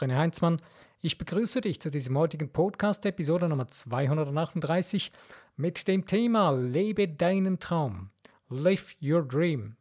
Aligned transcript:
René 0.00 0.16
Heinzmann. 0.16 0.62
Ich 1.00 1.18
begrüße 1.18 1.60
dich 1.60 1.78
zu 1.80 1.90
diesem 1.90 2.16
heutigen 2.16 2.50
Podcast, 2.50 3.04
Episode 3.04 3.48
Nummer 3.48 3.68
238, 3.68 5.12
mit 5.56 5.86
dem 5.88 6.06
Thema 6.06 6.52
Lebe 6.52 7.06
deinen 7.06 7.60
Traum. 7.60 8.10
Live 8.48 8.94
your 9.02 9.22
dream. 9.22 9.76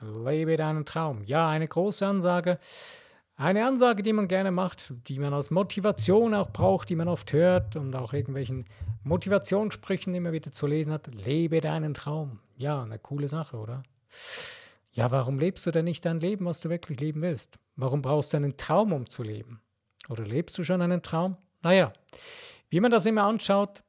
Lebe 0.00 0.56
deinen 0.56 0.86
Traum. 0.86 1.24
Ja, 1.24 1.48
eine 1.48 1.66
große 1.66 2.06
Ansage. 2.06 2.60
Eine 3.36 3.66
Ansage, 3.66 4.02
die 4.04 4.12
man 4.12 4.28
gerne 4.28 4.52
macht, 4.52 4.92
die 5.08 5.18
man 5.18 5.34
als 5.34 5.50
Motivation 5.50 6.32
auch 6.32 6.50
braucht, 6.50 6.88
die 6.88 6.96
man 6.96 7.08
oft 7.08 7.32
hört 7.32 7.74
und 7.74 7.94
auch 7.96 8.12
irgendwelchen 8.12 8.66
Motivationssprüchen 9.02 10.14
immer 10.14 10.32
wieder 10.32 10.52
zu 10.52 10.66
lesen 10.66 10.92
hat. 10.92 11.12
Lebe 11.12 11.60
deinen 11.60 11.92
Traum. 11.92 12.38
Ja, 12.56 12.82
eine 12.82 12.98
coole 12.98 13.26
Sache, 13.26 13.56
oder? 13.56 13.82
Ja, 14.96 15.10
warum 15.10 15.38
lebst 15.38 15.66
du 15.66 15.70
denn 15.70 15.84
nicht 15.84 16.06
dein 16.06 16.20
Leben, 16.20 16.46
was 16.46 16.62
du 16.62 16.70
wirklich 16.70 16.98
leben 16.98 17.20
willst? 17.20 17.58
Warum 17.76 18.00
brauchst 18.00 18.32
du 18.32 18.38
einen 18.38 18.56
Traum, 18.56 18.94
um 18.94 19.08
zu 19.10 19.22
leben? 19.22 19.60
Oder 20.08 20.24
lebst 20.24 20.56
du 20.56 20.64
schon 20.64 20.80
einen 20.80 21.02
Traum? 21.02 21.36
Naja, 21.62 21.92
wie 22.70 22.80
man 22.80 22.90
das 22.90 23.04
immer 23.04 23.24
anschaut, 23.24 23.84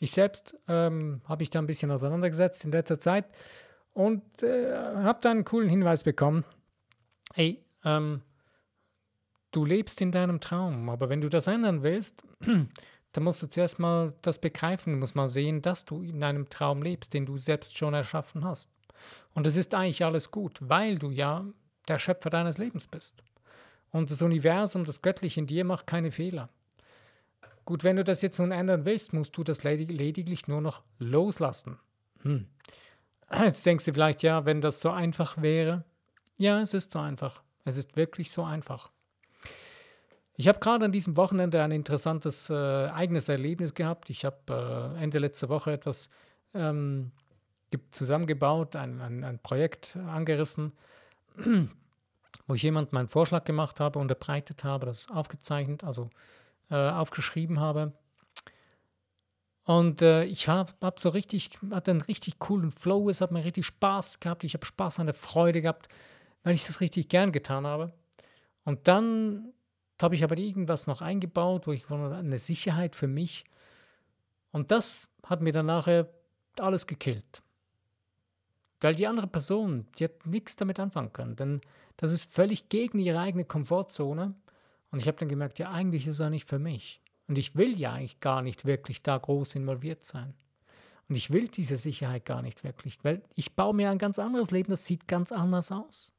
ich 0.00 0.10
selbst 0.10 0.58
ähm, 0.66 1.22
habe 1.26 1.42
mich 1.42 1.50
da 1.50 1.60
ein 1.60 1.68
bisschen 1.68 1.92
auseinandergesetzt 1.92 2.64
in 2.64 2.72
letzter 2.72 2.98
Zeit 2.98 3.26
und 3.92 4.42
äh, 4.42 4.74
habe 4.74 5.20
da 5.22 5.30
einen 5.30 5.44
coolen 5.44 5.68
Hinweis 5.68 6.02
bekommen. 6.02 6.44
Hey, 7.34 7.64
ähm, 7.84 8.22
du 9.52 9.64
lebst 9.64 10.00
in 10.00 10.10
deinem 10.10 10.40
Traum, 10.40 10.90
aber 10.90 11.08
wenn 11.08 11.20
du 11.20 11.28
das 11.28 11.46
ändern 11.46 11.84
willst, 11.84 12.24
dann 13.12 13.22
musst 13.22 13.42
du 13.44 13.46
zuerst 13.46 13.78
mal 13.78 14.12
das 14.22 14.40
begreifen, 14.40 14.94
du 14.94 14.98
musst 14.98 15.14
mal 15.14 15.28
sehen, 15.28 15.62
dass 15.62 15.84
du 15.84 16.02
in 16.02 16.24
einem 16.24 16.48
Traum 16.50 16.82
lebst, 16.82 17.14
den 17.14 17.26
du 17.26 17.36
selbst 17.36 17.78
schon 17.78 17.94
erschaffen 17.94 18.44
hast. 18.44 18.68
Und 19.34 19.46
es 19.46 19.56
ist 19.56 19.74
eigentlich 19.74 20.04
alles 20.04 20.30
gut, 20.30 20.58
weil 20.60 20.98
du 20.98 21.10
ja 21.10 21.44
der 21.88 21.98
Schöpfer 21.98 22.30
deines 22.30 22.58
Lebens 22.58 22.86
bist. 22.86 23.22
Und 23.90 24.10
das 24.10 24.22
Universum, 24.22 24.84
das 24.84 25.02
Göttliche 25.02 25.40
in 25.40 25.46
dir 25.46 25.64
macht 25.64 25.86
keine 25.86 26.10
Fehler. 26.10 26.48
Gut, 27.64 27.84
wenn 27.84 27.96
du 27.96 28.04
das 28.04 28.22
jetzt 28.22 28.38
nun 28.38 28.50
ändern 28.50 28.84
willst, 28.84 29.12
musst 29.12 29.36
du 29.36 29.44
das 29.44 29.62
ledig 29.62 29.90
lediglich 29.90 30.48
nur 30.48 30.60
noch 30.60 30.82
loslassen. 30.98 31.78
Hm. 32.22 32.46
Jetzt 33.44 33.64
denkst 33.64 33.84
du 33.84 33.92
vielleicht, 33.92 34.22
ja, 34.22 34.44
wenn 34.44 34.60
das 34.60 34.80
so 34.80 34.90
einfach 34.90 35.40
wäre. 35.40 35.84
Ja, 36.36 36.60
es 36.60 36.74
ist 36.74 36.92
so 36.92 36.98
einfach. 36.98 37.42
Es 37.64 37.76
ist 37.76 37.96
wirklich 37.96 38.30
so 38.30 38.42
einfach. 38.42 38.90
Ich 40.34 40.48
habe 40.48 40.58
gerade 40.58 40.86
an 40.86 40.92
diesem 40.92 41.16
Wochenende 41.16 41.62
ein 41.62 41.70
interessantes 41.70 42.50
äh, 42.50 42.54
eigenes 42.54 43.28
Erlebnis 43.28 43.74
gehabt. 43.74 44.10
Ich 44.10 44.24
habe 44.24 44.94
äh, 44.98 45.02
Ende 45.02 45.18
letzter 45.18 45.48
Woche 45.48 45.72
etwas 45.72 46.08
ähm, 46.54 47.12
zusammengebaut, 47.90 48.76
ein, 48.76 49.00
ein, 49.00 49.24
ein, 49.24 49.38
Projekt 49.38 49.96
angerissen, 49.96 50.72
wo 52.46 52.54
ich 52.54 52.62
jemand 52.62 52.92
meinen 52.92 53.08
Vorschlag 53.08 53.44
gemacht 53.44 53.80
habe, 53.80 53.98
unterbreitet 53.98 54.64
habe, 54.64 54.86
das 54.86 55.10
aufgezeichnet, 55.10 55.84
also 55.84 56.10
äh, 56.70 56.74
aufgeschrieben 56.74 57.60
habe. 57.60 57.92
Und 59.64 60.02
äh, 60.02 60.24
ich 60.24 60.48
habe 60.48 60.72
hab 60.80 60.98
so 60.98 61.10
richtig, 61.10 61.50
hatte 61.70 61.92
einen 61.92 62.00
richtig 62.00 62.38
coolen 62.38 62.70
Flow, 62.70 63.08
es 63.08 63.20
hat 63.20 63.30
mir 63.30 63.44
richtig 63.44 63.66
Spaß 63.66 64.20
gehabt, 64.20 64.44
ich 64.44 64.54
habe 64.54 64.66
Spaß 64.66 64.98
an 64.98 65.06
der 65.06 65.14
Freude 65.14 65.62
gehabt, 65.62 65.88
weil 66.42 66.54
ich 66.54 66.66
das 66.66 66.80
richtig 66.80 67.08
gern 67.08 67.30
getan 67.30 67.66
habe. 67.66 67.92
Und 68.64 68.88
dann 68.88 69.52
habe 70.00 70.16
ich 70.16 70.24
aber 70.24 70.36
irgendwas 70.36 70.86
noch 70.86 71.00
eingebaut, 71.00 71.66
wo 71.66 71.72
ich 71.72 71.88
eine 71.90 72.38
Sicherheit 72.38 72.96
für 72.96 73.06
mich. 73.06 73.44
Und 74.50 74.72
das 74.72 75.08
hat 75.24 75.40
mir 75.40 75.52
dann 75.52 75.66
nachher 75.66 76.08
alles 76.58 76.86
gekillt. 76.86 77.42
Weil 78.82 78.94
die 78.94 79.06
andere 79.06 79.28
Person, 79.28 79.86
die 79.98 80.04
hat 80.04 80.26
nichts 80.26 80.56
damit 80.56 80.80
anfangen 80.80 81.12
können. 81.12 81.36
Denn 81.36 81.60
das 81.96 82.12
ist 82.12 82.32
völlig 82.32 82.68
gegen 82.68 82.98
ihre 82.98 83.20
eigene 83.20 83.44
Komfortzone. 83.44 84.34
Und 84.90 85.00
ich 85.00 85.06
habe 85.06 85.16
dann 85.18 85.28
gemerkt, 85.28 85.58
ja, 85.58 85.70
eigentlich 85.70 86.06
ist 86.06 86.20
er 86.20 86.30
nicht 86.30 86.48
für 86.48 86.58
mich. 86.58 87.00
Und 87.28 87.38
ich 87.38 87.56
will 87.56 87.78
ja 87.78 87.92
eigentlich 87.92 88.20
gar 88.20 88.42
nicht 88.42 88.64
wirklich 88.64 89.02
da 89.02 89.16
groß 89.16 89.54
involviert 89.54 90.04
sein. 90.04 90.34
Und 91.08 91.14
ich 91.14 91.30
will 91.30 91.48
diese 91.48 91.76
Sicherheit 91.76 92.24
gar 92.24 92.42
nicht 92.42 92.64
wirklich, 92.64 92.98
weil 93.04 93.22
ich 93.34 93.54
baue 93.54 93.74
mir 93.74 93.90
ein 93.90 93.98
ganz 93.98 94.18
anderes 94.18 94.50
Leben, 94.50 94.70
das 94.70 94.84
sieht 94.84 95.06
ganz 95.08 95.30
anders 95.30 95.70
aus. 95.70 96.12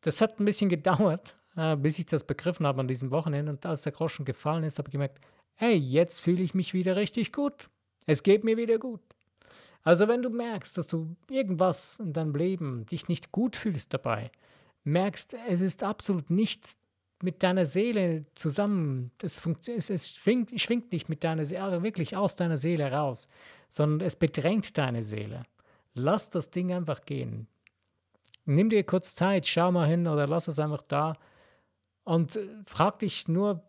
Das 0.00 0.20
hat 0.20 0.40
ein 0.40 0.44
bisschen 0.44 0.68
gedauert, 0.70 1.36
äh, 1.56 1.76
bis 1.76 1.98
ich 1.98 2.06
das 2.06 2.24
begriffen 2.24 2.66
habe 2.66 2.80
an 2.80 2.88
diesem 2.88 3.10
Wochenende. 3.10 3.52
Und 3.52 3.66
als 3.66 3.82
der 3.82 3.92
Groschen 3.92 4.24
gefallen 4.24 4.64
ist, 4.64 4.78
habe 4.78 4.88
ich 4.88 4.92
gemerkt, 4.92 5.20
hey, 5.54 5.76
jetzt 5.76 6.20
fühle 6.20 6.42
ich 6.42 6.54
mich 6.54 6.72
wieder 6.72 6.96
richtig 6.96 7.32
gut. 7.32 7.68
Es 8.06 8.22
geht 8.22 8.44
mir 8.44 8.56
wieder 8.56 8.78
gut. 8.78 9.02
Also 9.88 10.06
wenn 10.06 10.20
du 10.20 10.28
merkst, 10.28 10.76
dass 10.76 10.86
du 10.86 11.16
irgendwas 11.30 11.98
in 11.98 12.12
deinem 12.12 12.34
Leben 12.34 12.84
dich 12.84 13.08
nicht 13.08 13.32
gut 13.32 13.56
fühlst 13.56 13.94
dabei, 13.94 14.30
merkst, 14.84 15.34
es 15.48 15.62
ist 15.62 15.82
absolut 15.82 16.28
nicht 16.28 16.76
mit 17.22 17.42
deiner 17.42 17.64
Seele 17.64 18.26
zusammen, 18.34 19.12
es, 19.22 19.40
es, 19.66 19.88
es 19.88 20.10
schwingt, 20.10 20.60
schwingt 20.60 20.92
nicht 20.92 21.08
mit 21.08 21.24
deiner 21.24 21.46
Seele, 21.46 21.82
wirklich 21.82 22.14
aus 22.14 22.36
deiner 22.36 22.58
Seele 22.58 22.92
raus, 22.92 23.28
sondern 23.70 24.06
es 24.06 24.14
bedrängt 24.14 24.76
deine 24.76 25.02
Seele. 25.02 25.44
Lass 25.94 26.28
das 26.28 26.50
Ding 26.50 26.70
einfach 26.70 27.06
gehen. 27.06 27.46
Nimm 28.44 28.68
dir 28.68 28.84
kurz 28.84 29.14
Zeit, 29.14 29.46
schau 29.46 29.72
mal 29.72 29.88
hin 29.88 30.06
oder 30.06 30.26
lass 30.26 30.48
es 30.48 30.58
einfach 30.58 30.82
da 30.82 31.16
und 32.04 32.36
äh, 32.36 32.46
frag 32.66 32.98
dich 32.98 33.26
nur, 33.26 33.62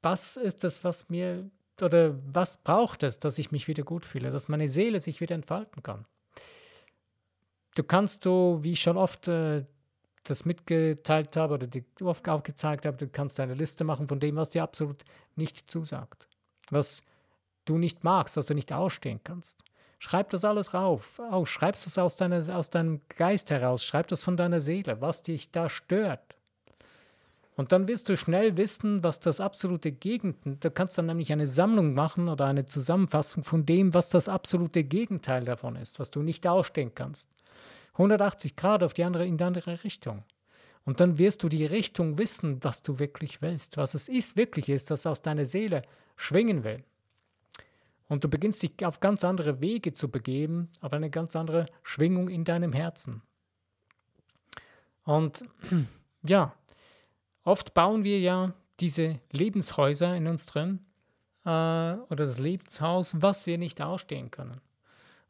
was 0.00 0.38
ist 0.38 0.64
das, 0.64 0.84
was 0.84 1.10
mir 1.10 1.50
oder 1.82 2.14
was 2.32 2.62
braucht 2.62 3.02
es, 3.02 3.18
dass 3.18 3.38
ich 3.38 3.50
mich 3.50 3.68
wieder 3.68 3.82
gut 3.82 4.06
fühle, 4.06 4.30
dass 4.30 4.48
meine 4.48 4.68
Seele 4.68 5.00
sich 5.00 5.20
wieder 5.20 5.34
entfalten 5.34 5.82
kann? 5.82 6.06
Du 7.74 7.82
kannst 7.82 8.22
so, 8.22 8.58
wie 8.62 8.72
ich 8.72 8.82
schon 8.82 8.96
oft 8.96 9.26
äh, 9.28 9.64
das 10.24 10.44
mitgeteilt 10.44 11.36
habe 11.36 11.54
oder 11.54 11.66
die 11.66 11.84
oft 12.02 12.28
aufgezeigt 12.28 12.86
habe, 12.86 12.96
du 12.96 13.08
kannst 13.08 13.38
eine 13.40 13.54
Liste 13.54 13.84
machen 13.84 14.08
von 14.08 14.20
dem, 14.20 14.36
was 14.36 14.50
dir 14.50 14.62
absolut 14.62 15.04
nicht 15.36 15.70
zusagt, 15.70 16.28
was 16.70 17.02
du 17.64 17.78
nicht 17.78 18.04
magst, 18.04 18.36
was 18.36 18.46
du 18.46 18.54
nicht 18.54 18.72
ausstehen 18.72 19.20
kannst. 19.22 19.64
Schreib 19.98 20.30
das 20.30 20.44
alles 20.44 20.74
rauf, 20.74 21.18
auf, 21.18 21.48
schreib 21.48 21.74
das 21.74 21.96
aus, 21.98 22.16
deiner, 22.16 22.56
aus 22.56 22.70
deinem 22.70 23.00
Geist 23.08 23.50
heraus, 23.50 23.84
schreib 23.84 24.08
das 24.08 24.22
von 24.22 24.36
deiner 24.36 24.60
Seele, 24.60 25.00
was 25.00 25.22
dich 25.22 25.50
da 25.50 25.68
stört. 25.68 26.36
Und 27.56 27.70
dann 27.70 27.86
wirst 27.86 28.08
du 28.08 28.16
schnell 28.16 28.56
wissen, 28.56 29.04
was 29.04 29.20
das 29.20 29.40
absolute 29.40 29.92
Gegenteil, 29.92 30.56
du 30.58 30.70
kannst 30.70 30.98
dann 30.98 31.06
nämlich 31.06 31.32
eine 31.32 31.46
Sammlung 31.46 31.94
machen 31.94 32.28
oder 32.28 32.46
eine 32.46 32.66
Zusammenfassung 32.66 33.44
von 33.44 33.64
dem, 33.64 33.94
was 33.94 34.10
das 34.10 34.28
absolute 34.28 34.82
Gegenteil 34.82 35.44
davon 35.44 35.76
ist, 35.76 36.00
was 36.00 36.10
du 36.10 36.22
nicht 36.22 36.46
ausstehen 36.46 36.92
kannst. 36.94 37.30
180 37.92 38.56
Grad 38.56 38.82
auf 38.82 38.92
die 38.92 39.04
andere, 39.04 39.24
in 39.24 39.36
die 39.36 39.44
andere 39.44 39.84
Richtung. 39.84 40.24
Und 40.84 41.00
dann 41.00 41.18
wirst 41.18 41.42
du 41.44 41.48
die 41.48 41.64
Richtung 41.64 42.18
wissen, 42.18 42.62
was 42.62 42.82
du 42.82 42.98
wirklich 42.98 43.40
willst, 43.40 43.76
was 43.76 43.94
es 43.94 44.08
ist, 44.08 44.36
wirklich 44.36 44.68
ist, 44.68 44.90
das 44.90 45.06
aus 45.06 45.22
deiner 45.22 45.44
Seele 45.44 45.82
schwingen 46.16 46.64
will. 46.64 46.82
Und 48.08 48.24
du 48.24 48.28
beginnst 48.28 48.62
dich 48.62 48.84
auf 48.84 49.00
ganz 49.00 49.24
andere 49.24 49.60
Wege 49.60 49.92
zu 49.92 50.10
begeben, 50.10 50.68
auf 50.80 50.92
eine 50.92 51.08
ganz 51.08 51.36
andere 51.36 51.66
Schwingung 51.82 52.28
in 52.28 52.44
deinem 52.44 52.72
Herzen. 52.72 53.22
Und 55.04 55.44
ja, 56.22 56.54
Oft 57.44 57.74
bauen 57.74 58.04
wir 58.04 58.18
ja 58.20 58.52
diese 58.80 59.20
Lebenshäuser 59.30 60.16
in 60.16 60.26
uns 60.26 60.46
drin 60.46 60.80
äh, 61.44 61.48
oder 61.48 62.26
das 62.26 62.38
Lebenshaus, 62.38 63.20
was 63.20 63.46
wir 63.46 63.58
nicht 63.58 63.80
ausstehen 63.80 64.30
können. 64.30 64.60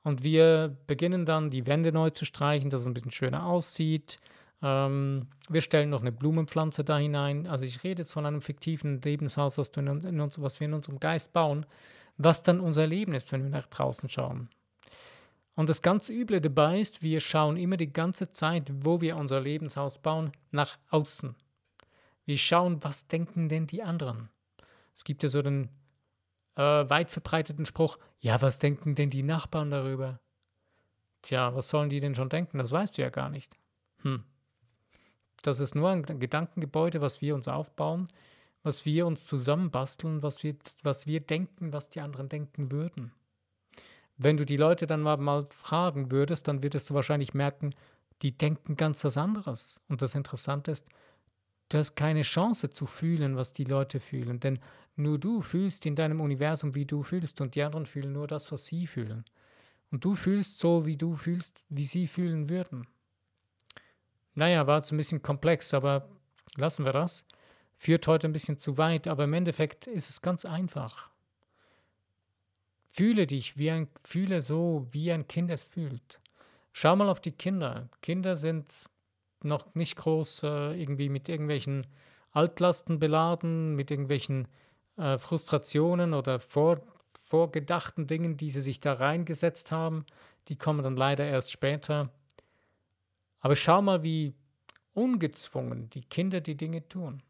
Und 0.03 0.23
wir 0.23 0.77
beginnen 0.87 1.25
dann 1.25 1.51
die 1.51 1.67
Wände 1.67 1.91
neu 1.91 2.11
zu 2.11 2.25
streichen, 2.25 2.71
dass 2.71 2.83
es 2.83 2.87
ein 2.87 2.95
bisschen 2.95 3.11
schöner 3.11 3.47
aussieht. 3.47 4.21
Ähm, 4.63 5.29
wir 5.49 5.61
stellen 5.61 5.91
noch 5.91 6.03
eine 6.03 6.13
Blumenpflanze 6.13 6.85
da 6.85 6.99
hinein. 6.99 7.47
Also 7.47 7.65
ich 7.65 7.83
rede 7.83 8.03
jetzt 8.03 8.13
von 8.13 8.27
einem 8.27 8.41
fiktiven 8.41 9.01
Lebenshaus, 9.01 9.59
was, 9.59 9.69
in, 9.69 10.21
uns, 10.21 10.41
was 10.41 10.61
wir 10.61 10.67
in 10.67 10.75
unserem 10.75 11.01
Geist 11.01 11.33
bauen, 11.33 11.67
was 12.17 12.43
dann 12.43 12.61
unser 12.61 12.87
Leben 12.87 13.15
ist, 13.15 13.33
wenn 13.33 13.43
wir 13.43 13.51
nach 13.51 13.67
draußen 13.67 14.09
schauen. 14.09 14.51
Und 15.57 15.71
das 15.71 15.83
ganz 15.83 16.09
Üble 16.09 16.41
dabei 16.41 16.81
ist, 16.81 17.03
wir 17.03 17.21
schauen 17.21 17.57
immer 17.57 17.77
die 17.77 17.93
ganze 17.93 18.31
Zeit, 18.31 18.73
wo 18.85 19.01
wir 19.01 19.17
unser 19.17 19.41
Lebenshaus 19.41 19.99
bauen, 19.99 20.33
nach 20.51 20.79
außen. 20.91 21.35
Wir 22.25 22.39
schauen, 22.39 22.83
was 22.83 23.07
denken 23.09 23.49
denn 23.49 23.67
die 23.67 23.83
anderen. 23.83 24.31
Es 24.95 25.05
gibt 25.05 25.23
ja 25.23 25.29
so 25.29 25.43
den 25.43 25.69
äh, 26.57 26.63
weit 26.63 27.11
verbreiteten 27.11 27.67
Spruch, 27.67 27.99
ja, 28.21 28.41
was 28.41 28.59
denken 28.59 28.95
denn 28.95 29.11
die 29.11 29.23
Nachbarn 29.23 29.71
darüber? 29.71 30.21
Tja, 31.23 31.55
was 31.55 31.69
sollen 31.69 31.91
die 31.91 32.01
denn 32.01 32.15
schon 32.15 32.29
denken? 32.29 32.59
Das 32.59 32.71
weißt 32.71 32.97
du 32.97 33.03
ja 33.03 33.11
gar 33.11 33.29
nicht. 33.29 33.57
Hm. 34.03 34.25
Das 35.43 35.61
ist 35.61 35.75
nur 35.75 35.91
ein 35.91 36.03
Gedankengebäude, 36.03 37.01
was 37.01 37.21
wir 37.21 37.35
uns 37.35 37.49
aufbauen, 37.49 38.09
was 38.63 38.87
wir 38.87 39.07
uns 39.07 39.27
zusammenbasteln, 39.27 40.23
was 40.23 40.43
wir, 40.43 40.57
was 40.83 41.07
wir 41.07 41.21
denken, 41.21 41.73
was 41.73 41.91
die 41.91 42.01
anderen 42.01 42.29
denken 42.29 42.71
würden. 42.71 43.13
Wenn 44.17 44.37
du 44.37 44.47
die 44.47 44.57
Leute 44.57 44.87
dann 44.87 45.03
mal, 45.03 45.17
mal 45.17 45.47
fragen 45.51 46.11
würdest, 46.11 46.49
dann 46.49 46.63
würdest 46.63 46.89
du 46.89 46.95
wahrscheinlich 46.95 47.35
merken, 47.35 47.75
die 48.23 48.37
denken 48.37 48.77
ganz 48.77 49.05
was 49.05 49.19
anderes. 49.19 49.83
Und 49.89 50.03
das 50.03 50.15
Interessante 50.15 50.71
ist, 50.71 50.89
Du 51.75 51.79
hast 51.81 51.97
keine 51.97 52.23
Chance 52.23 52.71
zu 52.71 52.87
fühlen, 52.87 53.35
was 53.35 53.53
die 53.53 53.65
Leute 53.65 53.99
fühlen, 53.99 54.39
denn 54.39 54.61
nur 54.95 55.19
du 55.19 55.41
fühlst 55.41 55.85
in 55.87 55.97
deinem 55.97 56.21
Universum, 56.21 56.77
wie 56.77 56.85
du 56.85 57.03
fühlst, 57.03 57.41
und 57.41 57.57
die 57.57 57.65
anderen 57.65 57.85
fühlen 57.85 58.13
nur 58.13 58.29
das, 58.29 58.53
was 58.53 58.67
sie 58.67 58.87
fühlen. 58.87 59.25
Und 59.91 60.05
du 60.05 60.15
fühlst 60.15 60.61
so, 60.61 60.87
wie 60.87 60.97
du 60.97 61.17
fühlst, 61.17 61.67
wie 61.69 61.83
sie 61.83 62.07
fühlen 62.07 62.49
würden. 62.49 62.87
Naja, 64.35 64.69
war 64.69 64.77
jetzt 64.77 64.93
ein 64.93 64.99
bisschen 64.99 65.21
komplex, 65.21 65.75
aber 65.75 66.09
lassen 66.55 66.85
wir 66.85 66.93
das. 66.93 67.27
Führt 67.75 68.07
heute 68.07 68.29
ein 68.29 68.33
bisschen 68.33 68.57
zu 68.57 68.79
weit, 68.79 69.09
aber 69.09 69.25
im 69.25 69.33
Endeffekt 69.33 69.89
ist 69.89 70.11
es 70.11 70.23
ganz 70.23 70.45
einfach. 70.45 71.11
Fühle 72.93 73.27
dich 73.27 73.59
wie 73.59 73.73
ein, 73.73 73.89
fühle 74.05 74.43
so, 74.43 74.87
wie 74.93 75.11
ein 75.11 75.27
Kind 75.27 75.51
es 75.51 75.65
fühlt. 75.65 76.21
Schau 76.73 76.95
mal 76.95 77.09
auf 77.09 77.21
die 77.21 77.33
Kinder. 77.33 77.89
Kinder 78.01 78.37
sind 78.37 78.89
noch 79.45 79.75
nicht 79.75 79.97
groß 79.97 80.43
äh, 80.45 80.81
irgendwie 80.81 81.09
mit 81.09 81.29
irgendwelchen 81.29 81.87
Altlasten 82.33 82.99
beladen, 82.99 83.75
mit 83.77 83.91
irgendwelchen 83.91 84.49
äh, 84.97 85.19
Frustrationen 85.19 86.15
oder 86.15 86.39
vor, 86.39 86.81
vorgedachten 87.13 88.07
Dingen, 88.07 88.37
die 88.37 88.51
sie 88.51 88.63
sich 88.63 88.81
da 88.81 88.95
reingesetzt 88.95 89.73
haben. 89.73 90.05
Die 90.49 90.57
kommen 90.57 90.83
dann 90.83 90.97
leider 90.97 91.25
erst 91.27 91.51
später. 91.51 92.11
Aber 93.41 93.57
schau 93.57 93.83
mal, 93.83 94.03
wie 94.03 94.35
ungezwungen 94.95 95.91
die 95.91 96.03
Kinder 96.03 96.41
die 96.41 96.57
Dinge 96.57 96.89
tun. 96.89 97.23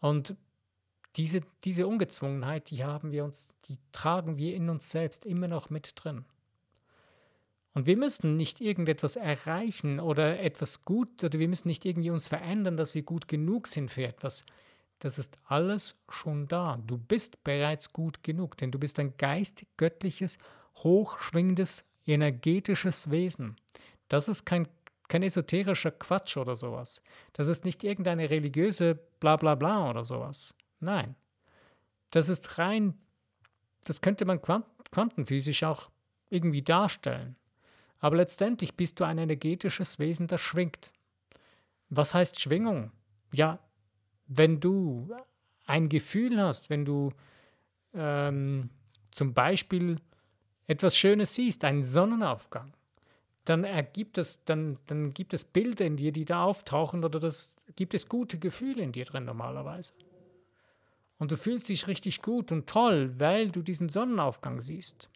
Und 0.00 0.36
diese, 1.16 1.42
diese 1.64 1.86
Ungezwungenheit, 1.86 2.70
die 2.70 2.84
haben 2.84 3.12
wir 3.12 3.24
uns, 3.24 3.50
die 3.66 3.78
tragen 3.92 4.36
wir 4.36 4.54
in 4.54 4.70
uns 4.70 4.90
selbst 4.90 5.26
immer 5.26 5.48
noch 5.48 5.70
mit 5.70 5.92
drin. 5.96 6.24
Und 7.74 7.86
wir 7.86 7.96
müssen 7.96 8.36
nicht 8.36 8.60
irgendetwas 8.60 9.16
erreichen 9.16 9.98
oder 9.98 10.40
etwas 10.40 10.84
gut, 10.84 11.24
oder 11.24 11.38
wir 11.38 11.48
müssen 11.48 11.68
nicht 11.68 11.84
irgendwie 11.84 12.10
uns 12.10 12.28
verändern, 12.28 12.76
dass 12.76 12.94
wir 12.94 13.02
gut 13.02 13.28
genug 13.28 13.66
sind 13.66 13.90
für 13.90 14.04
etwas. 14.04 14.44
Das 14.98 15.18
ist 15.18 15.38
alles 15.46 15.96
schon 16.08 16.48
da. 16.48 16.78
Du 16.86 16.98
bist 16.98 17.42
bereits 17.44 17.92
gut 17.92 18.22
genug, 18.22 18.56
denn 18.58 18.70
du 18.70 18.78
bist 18.78 18.98
ein 18.98 19.16
geistig 19.16 19.68
göttliches, 19.76 20.38
hochschwingendes, 20.76 21.84
energetisches 22.06 23.10
Wesen. 23.10 23.56
Das 24.08 24.28
ist 24.28 24.44
kein, 24.44 24.68
kein 25.08 25.22
esoterischer 25.22 25.92
Quatsch 25.92 26.36
oder 26.36 26.56
sowas. 26.56 27.02
Das 27.32 27.48
ist 27.48 27.64
nicht 27.64 27.84
irgendeine 27.84 28.28
religiöse 28.28 28.94
Blablabla 29.18 29.54
Bla 29.54 29.80
Bla 29.82 29.90
oder 29.90 30.04
sowas. 30.04 30.54
Nein. 30.80 31.14
Das 32.10 32.28
ist 32.28 32.58
rein, 32.58 32.94
das 33.84 34.02
könnte 34.02 34.26
man 34.26 34.40
quantenphysisch 34.42 35.64
auch 35.64 35.90
irgendwie 36.28 36.62
darstellen. 36.62 37.36
Aber 38.02 38.16
letztendlich 38.16 38.76
bist 38.76 38.98
du 38.98 39.04
ein 39.04 39.16
energetisches 39.16 40.00
Wesen, 40.00 40.26
das 40.26 40.40
schwingt. 40.40 40.92
Was 41.88 42.14
heißt 42.14 42.40
Schwingung? 42.40 42.90
Ja, 43.32 43.60
wenn 44.26 44.58
du 44.58 45.08
ein 45.66 45.88
Gefühl 45.88 46.40
hast, 46.40 46.68
wenn 46.68 46.84
du 46.84 47.12
ähm, 47.94 48.70
zum 49.12 49.32
Beispiel 49.32 50.00
etwas 50.66 50.96
Schönes 50.96 51.34
siehst, 51.36 51.64
einen 51.64 51.84
Sonnenaufgang, 51.84 52.72
dann 53.44 53.62
ergibt 53.62 54.18
es, 54.18 54.44
dann, 54.46 54.78
dann 54.86 55.14
gibt 55.14 55.32
es 55.32 55.44
Bilder 55.44 55.84
in 55.84 55.96
dir, 55.96 56.10
die 56.10 56.24
da 56.24 56.42
auftauchen 56.42 57.04
oder 57.04 57.20
das 57.20 57.54
gibt 57.76 57.94
es 57.94 58.08
gute 58.08 58.36
Gefühle 58.36 58.82
in 58.82 58.90
dir 58.90 59.04
drin 59.04 59.24
normalerweise. 59.24 59.92
Und 61.18 61.30
du 61.30 61.36
fühlst 61.36 61.68
dich 61.68 61.86
richtig 61.86 62.20
gut 62.20 62.50
und 62.50 62.66
toll, 62.66 63.14
weil 63.18 63.52
du 63.52 63.62
diesen 63.62 63.90
Sonnenaufgang 63.90 64.60
siehst. 64.60 65.08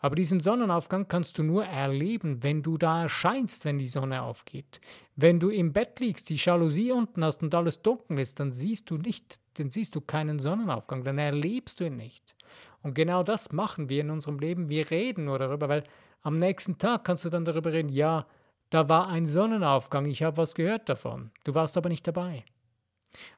Aber 0.00 0.14
diesen 0.14 0.40
Sonnenaufgang 0.40 1.08
kannst 1.08 1.38
du 1.38 1.42
nur 1.42 1.64
erleben, 1.64 2.42
wenn 2.42 2.62
du 2.62 2.76
da 2.78 3.02
erscheinst, 3.02 3.64
wenn 3.64 3.78
die 3.78 3.88
Sonne 3.88 4.22
aufgeht. 4.22 4.80
Wenn 5.16 5.40
du 5.40 5.50
im 5.50 5.72
Bett 5.72 5.98
liegst, 5.98 6.28
die 6.30 6.36
Jalousie 6.36 6.92
unten 6.92 7.24
hast 7.24 7.42
und 7.42 7.54
alles 7.54 7.82
dunkel 7.82 8.20
ist, 8.20 8.38
dann 8.38 8.52
siehst 8.52 8.90
du 8.90 8.96
nicht, 8.96 9.40
dann 9.54 9.70
siehst 9.70 9.94
du 9.96 10.00
keinen 10.00 10.38
Sonnenaufgang, 10.38 11.02
dann 11.02 11.18
erlebst 11.18 11.80
du 11.80 11.84
ihn 11.84 11.96
nicht. 11.96 12.36
Und 12.82 12.94
genau 12.94 13.24
das 13.24 13.50
machen 13.52 13.88
wir 13.88 14.02
in 14.02 14.10
unserem 14.10 14.38
Leben. 14.38 14.68
Wir 14.68 14.88
reden 14.90 15.24
nur 15.24 15.38
darüber, 15.38 15.68
weil 15.68 15.82
am 16.22 16.38
nächsten 16.38 16.78
Tag 16.78 17.04
kannst 17.04 17.24
du 17.24 17.28
dann 17.28 17.44
darüber 17.44 17.72
reden, 17.72 17.88
ja, 17.88 18.26
da 18.70 18.88
war 18.88 19.08
ein 19.08 19.26
Sonnenaufgang, 19.26 20.06
ich 20.06 20.22
habe 20.22 20.36
was 20.36 20.54
gehört 20.54 20.88
davon. 20.88 21.30
Du 21.44 21.54
warst 21.54 21.76
aber 21.76 21.88
nicht 21.88 22.06
dabei. 22.06 22.44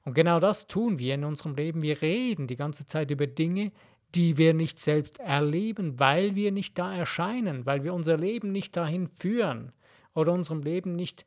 Und 0.05 0.15
genau 0.15 0.41
das 0.41 0.67
tun 0.67 0.99
wir 0.99 1.15
in 1.15 1.25
unserem 1.25 1.55
Leben. 1.55 1.83
Wir 1.83 2.03
reden 2.03 2.47
die 2.49 2.57
ganze 2.57 2.87
Zeit 2.87 3.11
über 3.11 3.27
Dinge, 3.27 3.73
die 4.15 4.39
wir 4.39 4.55
nicht 4.55 4.79
selbst 4.79 5.21
erleben, 5.21 5.99
weil 5.99 6.35
wir 6.35 6.53
nicht 6.53 6.79
da 6.79 6.95
erscheinen, 6.95 7.67
weil 7.67 7.85
wir 7.85 7.95
unser 7.95 8.17
Leben 8.17 8.53
nicht 8.53 8.77
dahin 8.77 9.09
führen 9.09 9.73
oder 10.15 10.33
unserem 10.33 10.63
Leben 10.63 10.97
nicht 10.97 11.25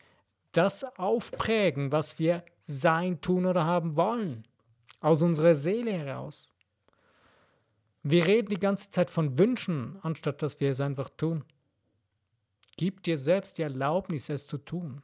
das 0.51 0.83
aufprägen, 0.97 1.91
was 1.91 2.19
wir 2.19 2.43
sein, 2.63 3.21
tun 3.21 3.45
oder 3.45 3.65
haben 3.65 3.95
wollen, 3.97 4.43
aus 4.99 5.21
unserer 5.21 5.55
Seele 5.55 5.91
heraus. 5.91 6.51
Wir 8.03 8.27
reden 8.27 8.49
die 8.49 8.59
ganze 8.59 8.89
Zeit 8.89 9.09
von 9.09 9.37
Wünschen, 9.37 9.97
anstatt 10.01 10.41
dass 10.41 10.59
wir 10.59 10.71
es 10.71 10.81
einfach 10.81 11.09
tun. 11.09 11.43
Gib 12.75 13.03
dir 13.03 13.17
selbst 13.17 13.57
die 13.57 13.61
Erlaubnis, 13.61 14.29
es 14.29 14.47
zu 14.47 14.57
tun. 14.57 15.01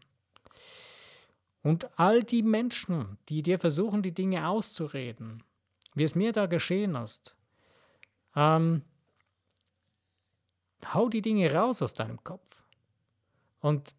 Und 1.62 1.90
all 2.00 2.24
die 2.24 2.44
Menschen, 2.44 3.18
die 3.28 3.42
dir 3.42 3.60
versuchen, 3.60 4.02
die 4.02 4.14
Dinge 4.14 4.48
auszureden, 4.48 5.44
wie 5.94 6.04
es 6.04 6.16
mir 6.16 6.32
da 6.32 6.46
geschehen 6.46 6.96
ist, 6.96 7.36
ähm, 8.40 8.84
hau 10.94 11.10
die 11.10 11.22
Dinge 11.22 11.54
raus 11.54 11.82
aus 11.82 11.94
deinem 11.94 12.24
Kopf 12.24 12.64
und 13.60 13.94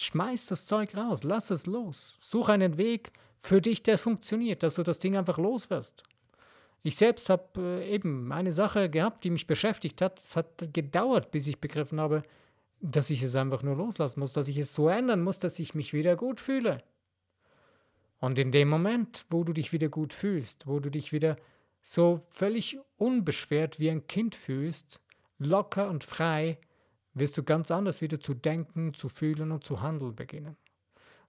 schmeiß 0.00 0.46
das 0.46 0.66
Zeug 0.66 0.96
raus, 0.96 1.22
lass 1.22 1.50
es 1.50 1.66
los. 1.66 2.18
Such 2.20 2.48
einen 2.48 2.78
Weg 2.78 3.12
für 3.36 3.60
dich, 3.60 3.82
der 3.82 3.96
funktioniert, 3.96 4.62
dass 4.62 4.74
du 4.74 4.82
das 4.82 4.98
Ding 4.98 5.16
einfach 5.16 5.38
los 5.38 5.70
wirst. 5.70 6.02
Ich 6.82 6.96
selbst 6.96 7.30
habe 7.30 7.60
äh, 7.80 7.94
eben 7.94 8.32
eine 8.32 8.52
Sache 8.52 8.90
gehabt, 8.90 9.24
die 9.24 9.30
mich 9.30 9.46
beschäftigt 9.46 10.02
hat. 10.02 10.20
Es 10.20 10.36
hat 10.36 10.72
gedauert, 10.72 11.30
bis 11.30 11.46
ich 11.46 11.60
begriffen 11.60 12.00
habe, 12.00 12.22
dass 12.80 13.10
ich 13.10 13.22
es 13.22 13.34
einfach 13.36 13.62
nur 13.62 13.76
loslassen 13.76 14.20
muss, 14.20 14.32
dass 14.32 14.48
ich 14.48 14.58
es 14.58 14.74
so 14.74 14.88
ändern 14.88 15.22
muss, 15.22 15.38
dass 15.38 15.58
ich 15.58 15.74
mich 15.74 15.92
wieder 15.92 16.16
gut 16.16 16.40
fühle. 16.40 16.82
Und 18.18 18.38
in 18.38 18.50
dem 18.50 18.68
Moment, 18.68 19.26
wo 19.30 19.44
du 19.44 19.52
dich 19.52 19.72
wieder 19.72 19.88
gut 19.88 20.12
fühlst, 20.12 20.66
wo 20.66 20.80
du 20.80 20.90
dich 20.90 21.12
wieder 21.12 21.36
so 21.88 22.26
völlig 22.30 22.80
unbeschwert 22.96 23.78
wie 23.78 23.88
ein 23.88 24.08
Kind 24.08 24.34
fühlst, 24.34 25.00
locker 25.38 25.88
und 25.88 26.02
frei, 26.02 26.58
wirst 27.14 27.38
du 27.38 27.44
ganz 27.44 27.70
anders 27.70 28.00
wieder 28.00 28.18
zu 28.18 28.34
denken, 28.34 28.92
zu 28.92 29.08
fühlen 29.08 29.52
und 29.52 29.62
zu 29.62 29.82
handeln 29.82 30.16
beginnen. 30.16 30.56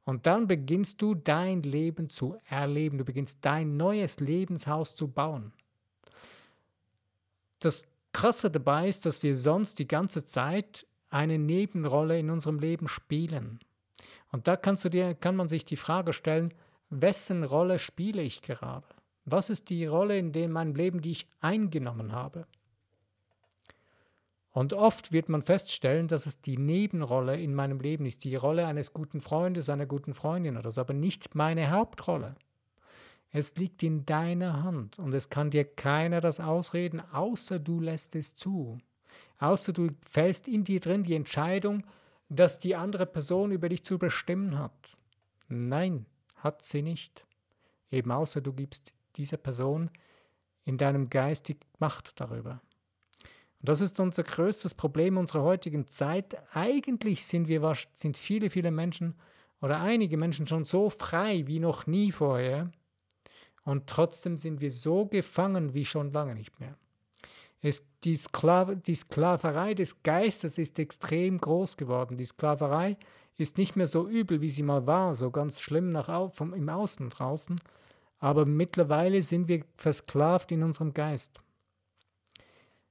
Und 0.03 0.25
dann 0.25 0.47
beginnst 0.47 0.99
du 1.03 1.13
dein 1.13 1.61
Leben 1.61 2.09
zu 2.09 2.37
erleben, 2.45 2.97
du 2.97 3.05
beginnst 3.05 3.37
dein 3.41 3.77
neues 3.77 4.19
Lebenshaus 4.19 4.95
zu 4.95 5.07
bauen. 5.07 5.53
Das 7.59 7.83
Krasse 8.11 8.49
dabei 8.49 8.87
ist, 8.87 9.05
dass 9.05 9.21
wir 9.21 9.35
sonst 9.35 9.77
die 9.77 9.87
ganze 9.87 10.25
Zeit 10.25 10.87
eine 11.11 11.37
Nebenrolle 11.37 12.17
in 12.17 12.31
unserem 12.31 12.57
Leben 12.57 12.87
spielen. 12.87 13.59
Und 14.31 14.47
da 14.47 14.55
kannst 14.55 14.83
du 14.85 14.89
dir, 14.89 15.13
kann 15.13 15.35
man 15.35 15.49
sich 15.49 15.65
die 15.65 15.77
Frage 15.77 16.13
stellen, 16.13 16.51
wessen 16.89 17.43
Rolle 17.43 17.77
spiele 17.77 18.23
ich 18.23 18.41
gerade? 18.41 18.96
Was 19.29 19.49
ist 19.49 19.69
die 19.69 19.85
Rolle 19.85 20.17
in 20.17 20.31
dem 20.31 20.53
meinem 20.53 20.73
Leben, 20.73 21.01
die 21.01 21.11
ich 21.11 21.27
eingenommen 21.41 22.13
habe? 22.13 22.47
Und 24.51 24.71
oft 24.71 25.11
wird 25.11 25.27
man 25.27 25.41
feststellen, 25.41 26.07
dass 26.07 26.25
es 26.25 26.39
die 26.39 26.57
Nebenrolle 26.57 27.37
in 27.37 27.53
meinem 27.53 27.81
Leben 27.81 28.05
ist, 28.05 28.23
die 28.23 28.35
Rolle 28.35 28.65
eines 28.65 28.93
guten 28.93 29.19
Freundes, 29.19 29.69
einer 29.69 29.85
guten 29.85 30.13
Freundin 30.13 30.55
oder 30.55 30.71
so, 30.71 30.79
aber 30.79 30.93
nicht 30.93 31.35
meine 31.35 31.71
Hauptrolle. 31.71 32.37
Es 33.29 33.53
liegt 33.57 33.83
in 33.83 34.05
deiner 34.05 34.63
Hand 34.63 34.97
und 34.97 35.13
es 35.13 35.29
kann 35.29 35.51
dir 35.51 35.65
keiner 35.65 36.21
das 36.21 36.39
ausreden, 36.39 37.01
außer 37.11 37.59
du 37.59 37.81
lässt 37.81 38.15
es 38.15 38.33
zu. 38.33 38.77
Außer 39.39 39.73
du 39.73 39.89
fällst 40.05 40.47
in 40.47 40.63
dir 40.63 40.79
drin 40.79 41.03
die 41.03 41.15
Entscheidung, 41.15 41.85
dass 42.29 42.59
die 42.59 42.77
andere 42.77 43.05
Person 43.05 43.51
über 43.51 43.67
dich 43.67 43.83
zu 43.83 43.99
bestimmen 43.99 44.57
hat. 44.57 44.97
Nein, 45.49 46.05
hat 46.37 46.63
sie 46.63 46.81
nicht. 46.81 47.25
Eben 47.91 48.11
außer 48.11 48.39
du 48.39 48.53
gibst 48.53 48.93
dieser 49.17 49.37
Person 49.37 49.89
in 50.65 50.77
deinem 50.77 51.09
Geist 51.09 51.47
die 51.47 51.57
Macht 51.79 52.19
darüber. 52.19 52.61
Und 53.59 53.69
das 53.69 53.81
ist 53.81 53.99
unser 53.99 54.23
größtes 54.23 54.73
Problem 54.73 55.17
unserer 55.17 55.43
heutigen 55.43 55.87
Zeit. 55.87 56.37
Eigentlich 56.53 57.25
sind 57.25 57.47
wir 57.47 57.73
sind 57.93 58.17
viele, 58.17 58.49
viele 58.49 58.71
Menschen 58.71 59.15
oder 59.61 59.79
einige 59.79 60.17
Menschen 60.17 60.45
schon 60.45 60.65
so 60.65 60.89
frei 60.89 61.47
wie 61.47 61.59
noch 61.59 61.87
nie 61.87 62.11
vorher. 62.11 62.71
Und 63.63 63.87
trotzdem 63.87 64.37
sind 64.37 64.61
wir 64.61 64.71
so 64.71 65.05
gefangen 65.05 65.73
wie 65.73 65.85
schon 65.85 66.11
lange 66.11 66.35
nicht 66.35 66.59
mehr. 66.59 66.77
Es, 67.61 67.83
die, 68.03 68.15
Sklav 68.15 68.75
die 68.85 68.95
Sklaverei 68.95 69.73
des 69.73 70.03
Geistes 70.03 70.57
ist 70.57 70.77
extrem 70.77 71.39
groß 71.39 71.75
geworden. 71.75 72.17
Die 72.17 72.25
Sklaverei 72.25 72.97
ist 73.35 73.57
nicht 73.57 73.75
mehr 73.75 73.87
so 73.87 74.07
übel, 74.07 74.41
wie 74.41 74.49
sie 74.49 74.63
mal 74.63 74.85
war, 74.85 75.15
so 75.15 75.31
ganz 75.31 75.59
schlimm 75.59 75.91
nach, 75.91 76.33
vom, 76.33 76.53
im 76.53 76.69
Außen 76.69 77.09
draußen, 77.09 77.59
aber 78.19 78.45
mittlerweile 78.45 79.21
sind 79.21 79.47
wir 79.47 79.63
versklavt 79.75 80.51
in 80.51 80.63
unserem 80.63 80.93
Geist. 80.93 81.41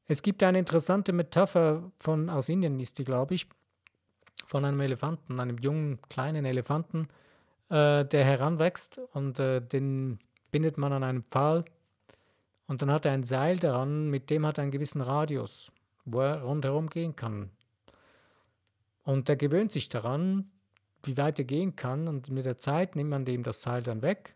Es 0.07 0.23
gibt 0.23 0.43
eine 0.43 0.59
interessante 0.59 1.13
Metapher 1.13 1.91
von, 1.99 2.31
aus 2.31 2.49
Indien, 2.49 2.79
ist 2.79 2.99
die, 2.99 3.05
glaube 3.05 3.35
ich, 3.35 3.49
von 4.45 4.65
einem 4.65 4.81
Elefanten, 4.81 5.41
einem 5.41 5.59
jungen, 5.59 6.01
kleinen 6.09 6.45
Elefanten, 6.45 7.09
äh, 7.69 8.05
der 8.05 8.25
heranwächst 8.25 9.01
und 9.13 9.41
äh, 9.41 9.61
den 9.61 10.21
bindet 10.53 10.79
man 10.79 10.93
an 10.93 11.03
einem 11.03 11.25
Pfahl 11.25 11.65
und 12.67 12.83
dann 12.83 12.91
hat 12.91 13.07
er 13.07 13.13
ein 13.13 13.25
Seil 13.25 13.59
daran, 13.59 14.11
mit 14.11 14.31
dem 14.31 14.45
hat 14.45 14.59
er 14.59 14.63
einen 14.63 14.73
gewissen 14.73 15.01
Radius, 15.01 15.71
wo 16.05 16.21
er 16.21 16.43
rundherum 16.43 16.89
gehen 16.89 17.15
kann. 17.15 17.51
Und 19.05 19.29
er 19.29 19.37
gewöhnt 19.37 19.71
sich 19.71 19.89
daran, 19.89 20.51
wie 21.05 21.17
weit 21.17 21.39
er 21.39 21.45
gehen 21.45 21.77
kann. 21.77 22.09
Und 22.09 22.29
mit 22.31 22.45
der 22.45 22.59
Zeit 22.59 22.97
nimmt 22.97 23.11
man 23.11 23.25
dem 23.25 23.45
das 23.45 23.63
Seil 23.63 23.83
dann 23.83 24.03
weg. 24.03 24.35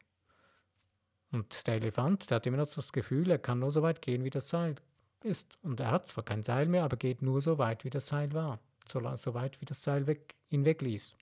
Und 1.33 1.67
der 1.67 1.75
Elefant, 1.75 2.31
der 2.31 2.37
hat 2.37 2.47
immer 2.47 2.57
noch 2.57 2.69
das 2.69 2.93
Gefühl, 2.93 3.31
er 3.31 3.39
kann 3.39 3.61
nur 3.61 3.71
so 3.71 3.83
weit 3.83 4.03
gehen, 4.03 4.25
wie 4.25 4.31
das 4.31 4.49
Seil 4.49 4.75
ist. 5.23 5.59
Und 5.63 5.81
er 5.81 5.91
hat 5.91 6.07
zwar 6.07 6.25
kein 6.25 6.43
Seil 6.43 6.67
mehr, 6.67 6.85
aber 6.85 6.97
geht 6.97 7.23
nur 7.23 7.41
so 7.41 7.59
weit, 7.59 7.85
wie 7.85 7.91
das 7.91 8.09
Seil 8.09 8.33
war. 8.33 8.59
So, 8.89 9.01
so 9.17 9.35
weit, 9.35 9.61
wie 9.61 9.67
das 9.67 9.83
Seil 9.83 10.07
weg, 10.07 10.35
ihn 10.49 10.65
wegließ. 10.65 11.15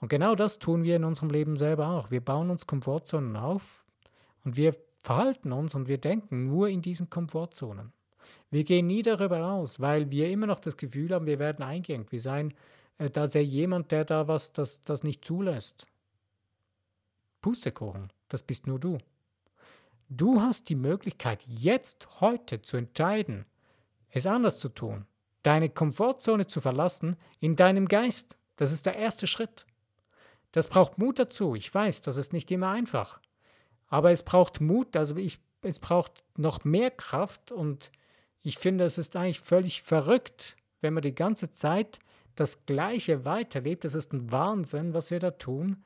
Und 0.00 0.08
genau 0.08 0.34
das 0.34 0.58
tun 0.58 0.84
wir 0.84 0.96
in 0.96 1.04
unserem 1.04 1.30
Leben 1.30 1.56
selber 1.56 1.88
auch. 1.88 2.10
Wir 2.10 2.20
bauen 2.20 2.50
uns 2.50 2.66
Komfortzonen 2.66 3.36
auf 3.36 3.84
und 4.44 4.56
wir 4.56 4.76
verhalten 5.02 5.52
uns 5.52 5.74
und 5.74 5.88
wir 5.88 5.98
denken 5.98 6.46
nur 6.46 6.68
in 6.68 6.82
diesen 6.82 7.10
Komfortzonen. 7.10 7.92
Wir 8.50 8.64
gehen 8.64 8.86
nie 8.86 9.02
darüber 9.02 9.44
aus, 9.46 9.80
weil 9.80 10.10
wir 10.10 10.30
immer 10.30 10.46
noch 10.46 10.58
das 10.58 10.76
Gefühl 10.76 11.14
haben, 11.14 11.26
wir 11.26 11.38
werden 11.38 11.64
eingeengt. 11.64 12.12
Wir 12.12 12.20
seien 12.20 12.54
äh, 12.98 13.10
da 13.10 13.26
sei 13.26 13.40
jemand, 13.40 13.90
der 13.90 14.04
da 14.04 14.28
was 14.28 14.52
das, 14.52 14.82
das 14.84 15.02
nicht 15.02 15.24
zulässt. 15.24 15.86
Pustekuchen, 17.40 18.12
das 18.28 18.42
bist 18.42 18.66
nur 18.66 18.78
du. 18.78 18.98
Du 20.08 20.40
hast 20.40 20.68
die 20.68 20.74
Möglichkeit, 20.74 21.42
jetzt, 21.46 22.20
heute 22.20 22.62
zu 22.62 22.76
entscheiden, 22.76 23.44
es 24.10 24.26
anders 24.26 24.58
zu 24.58 24.70
tun, 24.70 25.06
deine 25.42 25.68
Komfortzone 25.68 26.46
zu 26.46 26.60
verlassen 26.60 27.16
in 27.40 27.56
deinem 27.56 27.86
Geist. 27.86 28.38
Das 28.56 28.72
ist 28.72 28.86
der 28.86 28.96
erste 28.96 29.26
Schritt. 29.26 29.66
Das 30.52 30.68
braucht 30.68 30.98
Mut 30.98 31.18
dazu. 31.18 31.54
Ich 31.54 31.72
weiß, 31.72 32.00
das 32.00 32.16
ist 32.16 32.32
nicht 32.32 32.50
immer 32.50 32.70
einfach. 32.70 33.20
Aber 33.88 34.10
es 34.10 34.22
braucht 34.22 34.60
Mut, 34.60 34.96
also 34.96 35.16
ich, 35.16 35.40
es 35.62 35.78
braucht 35.78 36.24
noch 36.36 36.64
mehr 36.64 36.90
Kraft 36.90 37.52
und 37.52 37.90
ich 38.42 38.58
finde, 38.58 38.84
es 38.84 38.98
ist 38.98 39.16
eigentlich 39.16 39.40
völlig 39.40 39.82
verrückt, 39.82 40.56
wenn 40.80 40.94
man 40.94 41.02
die 41.02 41.14
ganze 41.14 41.52
Zeit 41.52 41.98
das 42.34 42.64
Gleiche 42.66 43.24
weiterlebt. 43.24 43.84
Das 43.84 43.94
ist 43.94 44.12
ein 44.12 44.30
Wahnsinn, 44.30 44.94
was 44.94 45.10
wir 45.10 45.18
da 45.18 45.32
tun, 45.32 45.84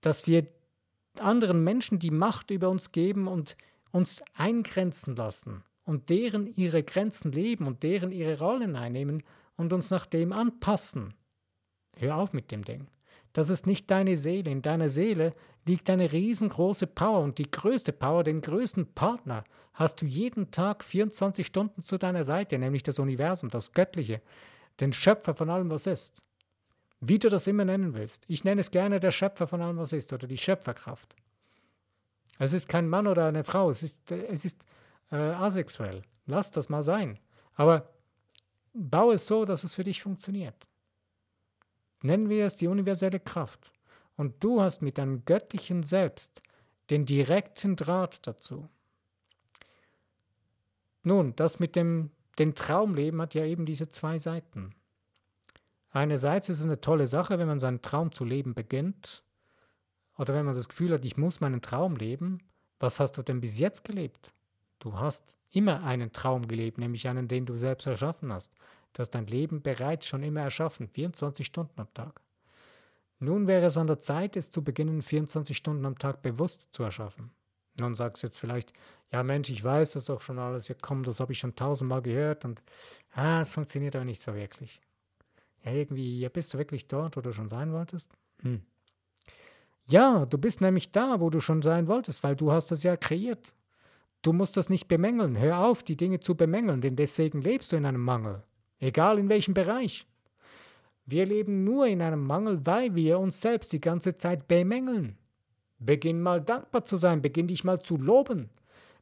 dass 0.00 0.26
wir 0.26 0.46
anderen 1.20 1.62
Menschen 1.64 1.98
die 1.98 2.10
Macht 2.10 2.50
über 2.50 2.68
uns 2.68 2.92
geben 2.92 3.28
und 3.28 3.56
uns 3.90 4.22
eingrenzen 4.34 5.16
lassen 5.16 5.64
und 5.84 6.08
deren 6.10 6.46
ihre 6.46 6.82
Grenzen 6.82 7.32
leben 7.32 7.66
und 7.66 7.82
deren 7.82 8.12
ihre 8.12 8.38
Rollen 8.38 8.76
einnehmen 8.76 9.22
und 9.56 9.72
uns 9.72 9.90
nach 9.90 10.06
dem 10.06 10.32
anpassen. 10.32 11.14
Hör 11.96 12.16
auf 12.16 12.32
mit 12.32 12.50
dem 12.50 12.64
Ding. 12.64 12.88
Das 13.32 13.48
ist 13.48 13.66
nicht 13.66 13.90
deine 13.90 14.16
Seele. 14.16 14.50
In 14.50 14.62
deiner 14.62 14.90
Seele 14.90 15.34
liegt 15.64 15.88
eine 15.88 16.12
riesengroße 16.12 16.86
Power 16.86 17.20
und 17.20 17.38
die 17.38 17.50
größte 17.50 17.92
Power, 17.92 18.24
den 18.24 18.40
größten 18.40 18.94
Partner 18.94 19.44
hast 19.74 20.02
du 20.02 20.06
jeden 20.06 20.50
Tag 20.50 20.84
24 20.84 21.46
Stunden 21.46 21.82
zu 21.82 21.98
deiner 21.98 22.24
Seite, 22.24 22.58
nämlich 22.58 22.82
das 22.82 22.98
Universum, 22.98 23.48
das 23.48 23.72
Göttliche, 23.72 24.20
den 24.80 24.92
Schöpfer 24.92 25.34
von 25.34 25.48
allem, 25.48 25.70
was 25.70 25.86
ist. 25.86 26.22
Wie 27.04 27.18
du 27.18 27.28
das 27.28 27.48
immer 27.48 27.64
nennen 27.64 27.94
willst. 27.94 28.24
Ich 28.28 28.44
nenne 28.44 28.60
es 28.60 28.70
gerne 28.70 29.00
der 29.00 29.10
Schöpfer 29.10 29.48
von 29.48 29.60
allem, 29.60 29.76
was 29.76 29.92
ist, 29.92 30.12
oder 30.12 30.28
die 30.28 30.38
Schöpferkraft. 30.38 31.16
Es 32.38 32.52
ist 32.52 32.68
kein 32.68 32.88
Mann 32.88 33.08
oder 33.08 33.26
eine 33.26 33.42
Frau, 33.42 33.70
es 33.70 33.82
ist, 33.82 34.10
es 34.12 34.44
ist 34.44 34.64
äh, 35.10 35.16
asexuell. 35.16 36.02
Lass 36.26 36.52
das 36.52 36.68
mal 36.68 36.84
sein. 36.84 37.18
Aber 37.54 37.90
baue 38.72 39.14
es 39.14 39.26
so, 39.26 39.44
dass 39.44 39.64
es 39.64 39.74
für 39.74 39.82
dich 39.82 40.00
funktioniert. 40.00 40.54
Nennen 42.02 42.28
wir 42.28 42.46
es 42.46 42.56
die 42.56 42.68
universelle 42.68 43.18
Kraft. 43.18 43.72
Und 44.16 44.42
du 44.42 44.62
hast 44.62 44.80
mit 44.80 44.96
deinem 44.96 45.24
göttlichen 45.24 45.82
Selbst 45.82 46.40
den 46.90 47.04
direkten 47.04 47.74
Draht 47.74 48.24
dazu. 48.26 48.68
Nun, 51.02 51.34
das 51.34 51.58
mit 51.58 51.74
dem 51.74 52.12
den 52.38 52.54
Traumleben 52.54 53.20
hat 53.20 53.34
ja 53.34 53.44
eben 53.44 53.66
diese 53.66 53.88
zwei 53.88 54.18
Seiten. 54.18 54.74
Einerseits 55.92 56.48
ist 56.48 56.60
es 56.60 56.64
eine 56.64 56.80
tolle 56.80 57.06
Sache, 57.06 57.38
wenn 57.38 57.46
man 57.46 57.60
seinen 57.60 57.82
Traum 57.82 58.12
zu 58.12 58.24
leben 58.24 58.54
beginnt, 58.54 59.22
oder 60.16 60.34
wenn 60.34 60.46
man 60.46 60.54
das 60.54 60.68
Gefühl 60.68 60.92
hat, 60.92 61.04
ich 61.04 61.16
muss 61.16 61.40
meinen 61.40 61.62
Traum 61.62 61.96
leben. 61.96 62.38
Was 62.78 63.00
hast 63.00 63.16
du 63.16 63.22
denn 63.22 63.40
bis 63.40 63.58
jetzt 63.58 63.84
gelebt? 63.84 64.32
Du 64.78 64.98
hast 64.98 65.36
immer 65.50 65.84
einen 65.84 66.12
Traum 66.12 66.48
gelebt, 66.48 66.78
nämlich 66.78 67.08
einen, 67.08 67.28
den 67.28 67.46
du 67.46 67.56
selbst 67.56 67.86
erschaffen 67.86 68.32
hast. 68.32 68.52
Du 68.92 69.00
hast 69.00 69.10
dein 69.10 69.26
Leben 69.26 69.62
bereits 69.62 70.06
schon 70.06 70.22
immer 70.22 70.42
erschaffen, 70.42 70.88
24 70.88 71.46
Stunden 71.46 71.80
am 71.80 71.92
Tag. 71.94 72.20
Nun 73.20 73.46
wäre 73.46 73.66
es 73.66 73.76
an 73.76 73.86
der 73.86 74.00
Zeit, 74.00 74.36
es 74.36 74.50
zu 74.50 74.64
beginnen, 74.64 75.00
24 75.00 75.56
Stunden 75.56 75.86
am 75.86 75.98
Tag 75.98 76.22
bewusst 76.22 76.68
zu 76.72 76.82
erschaffen. 76.82 77.30
Nun 77.78 77.94
sagst 77.94 78.22
du 78.22 78.26
jetzt 78.26 78.38
vielleicht, 78.38 78.72
ja 79.12 79.22
Mensch, 79.22 79.48
ich 79.48 79.62
weiß 79.62 79.92
das 79.92 80.06
doch 80.06 80.20
schon 80.20 80.38
alles, 80.38 80.68
ja 80.68 80.74
komm, 80.80 81.04
das 81.04 81.20
habe 81.20 81.32
ich 81.32 81.38
schon 81.38 81.54
tausendmal 81.54 82.02
gehört 82.02 82.44
und 82.44 82.62
ah, 83.12 83.40
es 83.40 83.54
funktioniert 83.54 83.96
aber 83.96 84.04
nicht 84.04 84.20
so 84.20 84.34
wirklich. 84.34 84.80
Ja, 85.64 85.72
irgendwie, 85.72 86.20
ja, 86.20 86.28
bist 86.28 86.52
du 86.52 86.58
wirklich 86.58 86.88
dort, 86.88 87.16
wo 87.16 87.20
du 87.20 87.32
schon 87.32 87.48
sein 87.48 87.72
wolltest? 87.72 88.10
Hm. 88.42 88.62
Ja, 89.86 90.26
du 90.26 90.38
bist 90.38 90.60
nämlich 90.60 90.92
da, 90.92 91.20
wo 91.20 91.30
du 91.30 91.40
schon 91.40 91.62
sein 91.62 91.88
wolltest, 91.88 92.22
weil 92.22 92.36
du 92.36 92.52
hast 92.52 92.70
das 92.70 92.82
ja 92.82 92.96
kreiert. 92.96 93.54
Du 94.22 94.32
musst 94.32 94.56
das 94.56 94.68
nicht 94.68 94.86
bemängeln. 94.86 95.38
Hör 95.38 95.58
auf, 95.58 95.82
die 95.82 95.96
Dinge 95.96 96.20
zu 96.20 96.36
bemängeln, 96.36 96.80
denn 96.80 96.96
deswegen 96.96 97.42
lebst 97.42 97.72
du 97.72 97.76
in 97.76 97.84
einem 97.84 98.02
Mangel. 98.02 98.42
Egal 98.78 99.18
in 99.18 99.28
welchem 99.28 99.54
Bereich. 99.54 100.06
Wir 101.04 101.26
leben 101.26 101.64
nur 101.64 101.86
in 101.86 102.00
einem 102.00 102.24
Mangel, 102.24 102.64
weil 102.64 102.94
wir 102.94 103.18
uns 103.18 103.40
selbst 103.40 103.72
die 103.72 103.80
ganze 103.80 104.16
Zeit 104.16 104.46
bemängeln. 104.46 105.16
Beginn 105.78 106.22
mal 106.22 106.40
dankbar 106.40 106.84
zu 106.84 106.96
sein, 106.96 107.22
beginn 107.22 107.48
dich 107.48 107.64
mal 107.64 107.82
zu 107.82 107.96
loben, 107.96 108.50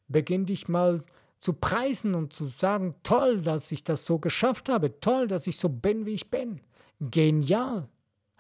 beginn 0.09 0.47
dich 0.47 0.69
mal 0.69 1.05
zu 1.41 1.55
preisen 1.55 2.15
und 2.15 2.33
zu 2.33 2.47
sagen, 2.47 2.95
toll, 3.03 3.41
dass 3.41 3.73
ich 3.73 3.83
das 3.83 4.05
so 4.05 4.19
geschafft 4.19 4.69
habe, 4.69 5.01
toll, 5.01 5.27
dass 5.27 5.47
ich 5.47 5.59
so 5.59 5.69
bin, 5.69 6.07
wie 6.07 6.15
ich 6.15 6.31
bin. 6.31 6.61
Genial. 7.01 7.89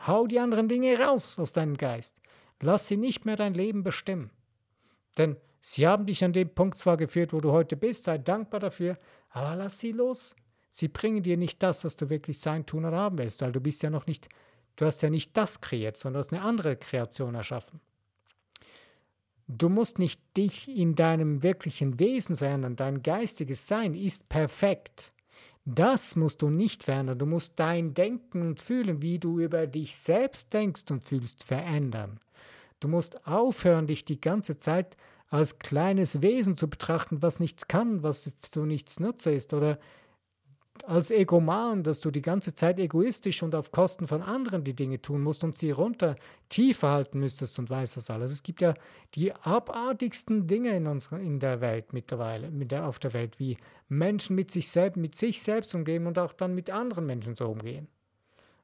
Hau 0.07 0.26
die 0.26 0.38
anderen 0.38 0.69
Dinge 0.69 0.99
raus 0.99 1.38
aus 1.38 1.52
deinem 1.52 1.76
Geist. 1.76 2.21
Lass 2.61 2.88
sie 2.88 2.99
nicht 2.99 3.25
mehr 3.25 3.37
dein 3.37 3.54
Leben 3.54 3.83
bestimmen. 3.83 4.30
Denn 5.16 5.37
sie 5.62 5.87
haben 5.87 6.07
dich 6.07 6.23
an 6.25 6.35
dem 6.35 6.54
Punkt 6.54 6.76
zwar 6.76 6.99
geführt, 6.99 7.33
wo 7.33 7.40
du 7.40 7.52
heute 7.52 7.76
bist, 7.76 8.04
sei 8.04 8.19
dankbar 8.19 8.61
dafür, 8.61 8.99
aber 9.30 9.57
lass 9.57 9.78
sie 9.78 9.92
los. 9.92 10.37
Sie 10.69 10.88
bringen 10.88 11.23
dir 11.23 11.37
nicht 11.37 11.62
das, 11.62 11.85
was 11.85 11.97
du 11.97 12.11
wirklich 12.11 12.38
sein, 12.38 12.66
tun 12.66 12.85
oder 12.85 12.99
haben 12.99 13.19
willst, 13.19 13.40
weil 13.42 13.52
du 13.52 13.61
bist 13.61 13.83
ja 13.83 13.90
noch 13.90 14.07
nicht, 14.07 14.28
du 14.76 14.85
hast 14.85 15.02
ja 15.02 15.11
nicht 15.11 15.37
das 15.37 15.61
kreiert, 15.61 15.97
sondern 15.97 16.21
hast 16.21 16.33
eine 16.33 16.42
andere 16.42 16.76
Kreation 16.76 17.35
erschaffen. 17.35 17.80
Du 19.52 19.69
musst 19.69 19.99
nicht 19.99 20.21
dich 20.37 20.69
in 20.69 20.95
deinem 20.95 21.42
wirklichen 21.42 21.99
Wesen 21.99 22.37
verändern. 22.37 22.76
Dein 22.76 23.02
geistiges 23.02 23.66
Sein 23.66 23.95
ist 23.95 24.28
perfekt. 24.28 25.12
Das 25.64 26.14
musst 26.14 26.42
du 26.42 26.50
nicht 26.50 26.85
verändern. 26.85 27.19
Du 27.19 27.26
musst 27.26 27.54
dein 27.57 27.92
Denken 27.92 28.42
und 28.42 28.61
Fühlen, 28.61 29.02
wie 29.02 29.19
du 29.19 29.40
über 29.40 29.66
dich 29.66 29.97
selbst 29.97 30.52
denkst 30.52 30.85
und 30.90 31.02
fühlst, 31.02 31.42
verändern. 31.42 32.21
Du 32.78 32.87
musst 32.87 33.26
aufhören, 33.26 33.88
dich 33.88 34.04
die 34.04 34.21
ganze 34.21 34.59
Zeit 34.59 34.97
als 35.28 35.59
kleines 35.59 36.23
Wesen 36.23 36.57
zu 36.57 36.71
betrachten, 36.71 37.21
was 37.21 37.40
nichts 37.40 37.66
kann, 37.66 38.04
was 38.04 38.30
du 38.52 38.64
nichts 38.64 39.00
nutze 39.00 39.33
ist 39.33 39.52
oder 39.52 39.78
als 40.84 41.10
Egoman, 41.10 41.82
dass 41.82 42.00
du 42.00 42.10
die 42.10 42.22
ganze 42.22 42.54
Zeit 42.54 42.78
egoistisch 42.78 43.42
und 43.42 43.54
auf 43.54 43.72
Kosten 43.72 44.06
von 44.06 44.22
anderen 44.22 44.64
die 44.64 44.75
Dinge 44.75 45.00
tun 45.00 45.22
musst 45.22 45.44
und 45.44 45.56
sie 45.56 45.70
runter 45.70 46.16
tiefer 46.49 46.90
halten 46.90 47.20
müsstest 47.20 47.58
und 47.58 47.70
weißt 47.70 47.96
das 47.96 48.10
alles. 48.10 48.32
Es 48.32 48.42
gibt 48.42 48.60
ja 48.60 48.75
die 49.14 49.32
abartigsten 49.32 50.46
Dinge 50.46 50.76
in, 50.76 50.87
unserer, 50.87 51.20
in 51.20 51.40
der 51.40 51.60
Welt 51.60 51.92
mittlerweile, 51.92 52.50
mit 52.50 52.72
der, 52.72 52.87
auf 52.87 52.99
der 52.99 53.12
Welt, 53.12 53.38
wie 53.38 53.56
Menschen 53.88 54.37
mit 54.37 54.50
sich, 54.50 54.68
selbst, 54.68 54.96
mit 54.96 55.14
sich 55.14 55.42
selbst 55.42 55.75
umgehen 55.75 56.06
und 56.06 56.18
auch 56.18 56.32
dann 56.32 56.54
mit 56.54 56.70
anderen 56.70 57.06
Menschen 57.06 57.34
so 57.34 57.49
umgehen. 57.49 57.88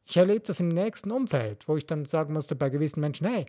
Ich 0.05 0.17
erlebe 0.17 0.45
das 0.47 0.61
im 0.61 0.69
nächsten 0.69 1.11
Umfeld, 1.11 1.67
wo 1.69 1.77
ich 1.77 1.87
dann 1.87 2.07
sagen 2.07 2.33
musste 2.33 2.55
bei 2.55 2.71
gewissen 2.71 3.01
Menschen, 3.01 3.27
hey, 3.27 3.47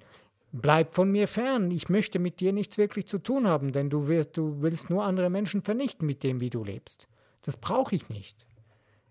bleib 0.51 0.95
von 0.95 1.11
mir 1.11 1.27
fern, 1.27 1.69
ich 1.69 1.89
möchte 1.89 2.17
mit 2.19 2.39
dir 2.39 2.53
nichts 2.53 2.77
wirklich 2.77 3.07
zu 3.07 3.19
tun 3.19 3.47
haben, 3.47 3.71
denn 3.71 3.89
du, 3.89 4.07
wirst, 4.07 4.37
du 4.37 4.61
willst 4.61 4.89
nur 4.89 5.03
andere 5.03 5.29
Menschen 5.29 5.61
vernichten 5.61 6.07
mit 6.07 6.23
dem, 6.23 6.39
wie 6.39 6.49
du 6.49 6.63
lebst. 6.63 7.07
Das 7.43 7.57
brauche 7.57 7.95
ich 7.95 8.09
nicht. 8.09 8.46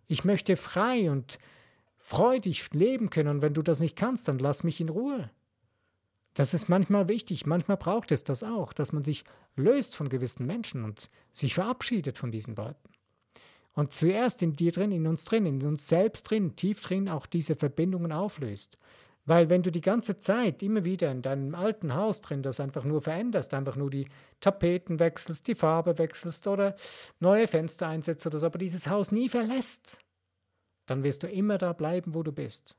Ich 0.08 0.25
möchte 0.25 0.56
frei 0.56 1.10
und 1.10 1.38
freudig 1.96 2.72
leben 2.72 3.10
können 3.10 3.28
und 3.28 3.42
wenn 3.42 3.54
du 3.54 3.62
das 3.62 3.80
nicht 3.80 3.96
kannst, 3.96 4.28
dann 4.28 4.38
lass 4.38 4.62
mich 4.62 4.80
in 4.80 4.88
Ruhe. 4.88 5.30
Das 6.34 6.52
ist 6.52 6.68
manchmal 6.68 7.08
wichtig, 7.08 7.46
manchmal 7.46 7.78
braucht 7.78 8.12
es 8.12 8.22
das 8.22 8.42
auch, 8.42 8.72
dass 8.72 8.92
man 8.92 9.02
sich 9.02 9.25
löst 9.56 9.96
von 9.96 10.08
gewissen 10.08 10.46
Menschen 10.46 10.84
und 10.84 11.08
sich 11.32 11.54
verabschiedet 11.54 12.18
von 12.18 12.30
diesen 12.30 12.54
Leuten. 12.54 12.90
Und 13.72 13.92
zuerst 13.92 14.42
in 14.42 14.54
dir 14.54 14.72
drin, 14.72 14.92
in 14.92 15.06
uns 15.06 15.25
drin, 15.25 15.46
in 15.46 15.66
uns 15.66 15.88
selbst 15.88 16.25
drin, 16.25 16.56
tief 16.56 16.80
drin 16.80 17.08
auch 17.08 17.26
diese 17.26 17.56
Verbindungen 17.56 18.12
auflöst. 18.12 18.78
Weil 19.26 19.50
wenn 19.50 19.62
du 19.62 19.73
die 19.73 19.80
ganze 19.80 20.21
Zeit 20.21 20.62
immer 20.62 20.85
wieder 20.85 21.11
in 21.11 21.21
deinem 21.21 21.56
alten 21.56 21.95
Haus 21.95 22.21
drin 22.21 22.42
das 22.42 22.61
einfach 22.61 22.85
nur 22.85 23.02
veränderst, 23.02 23.52
einfach 23.54 23.75
nur 23.75 23.90
die 23.90 24.06
Tapeten 24.40 25.00
wechselst, 25.00 25.49
die 25.49 25.56
Farbe 25.56 25.99
wechselst 25.99 26.47
oder 26.47 26.76
neue 27.18 27.49
Fenster 27.49 27.88
einsetzt 27.88 28.25
oder 28.25 28.38
so, 28.38 28.47
aber 28.47 28.59
dieses 28.59 28.88
Haus 28.88 29.11
nie 29.11 29.28
verlässt, 29.28 29.99
dann 30.87 31.02
wirst 31.02 31.25
du 31.25 31.26
immer 31.28 31.59
da 31.59 31.73
bleiben, 31.73 32.14
wo 32.14 32.23
du 32.23 32.30
bist. 32.30 32.76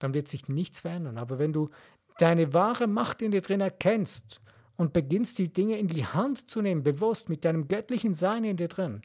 Dann 0.00 0.12
wird 0.12 0.26
sich 0.26 0.48
nichts 0.48 0.80
verändern. 0.80 1.18
Aber 1.18 1.38
wenn 1.38 1.52
du 1.52 1.70
deine 2.18 2.52
wahre 2.52 2.88
Macht 2.88 3.22
in 3.22 3.30
dir 3.30 3.40
drin 3.40 3.60
erkennst 3.60 4.40
und 4.76 4.92
beginnst 4.92 5.38
die 5.38 5.52
Dinge 5.52 5.78
in 5.78 5.86
die 5.86 6.04
Hand 6.04 6.50
zu 6.50 6.62
nehmen, 6.62 6.82
bewusst 6.82 7.28
mit 7.28 7.44
deinem 7.44 7.68
göttlichen 7.68 8.14
Sein 8.14 8.42
in 8.42 8.56
dir 8.56 8.66
drin, 8.66 9.02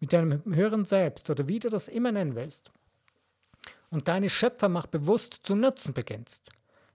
mit 0.00 0.12
deinem 0.12 0.42
höheren 0.52 0.84
Selbst 0.84 1.30
oder 1.30 1.46
wie 1.46 1.60
du 1.60 1.68
das 1.68 1.86
immer 1.86 2.10
nennen 2.10 2.34
willst, 2.34 2.72
und 3.96 4.08
deine 4.08 4.28
Schöpfermacht 4.28 4.90
bewusst 4.90 5.46
zu 5.46 5.56
nutzen 5.56 5.94
beginnst. 5.94 6.50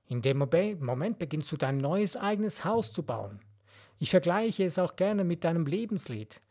In 0.07 0.21
dem 0.21 0.37
Moment 0.37 1.17
beginnst 1.17 1.51
du 1.51 1.57
dein 1.57 1.77
neues 1.77 2.15
eigenes 2.15 2.63
Haus 2.63 2.93
zu 2.93 3.01
bauen. 3.01 3.39
Ich 3.97 4.11
vergleiche 4.11 4.63
es 4.65 4.77
auch 4.77 4.95
gerne 4.95 5.23
mit 5.23 5.43
deinem 5.43 5.65
Lebenslied. 5.65 6.43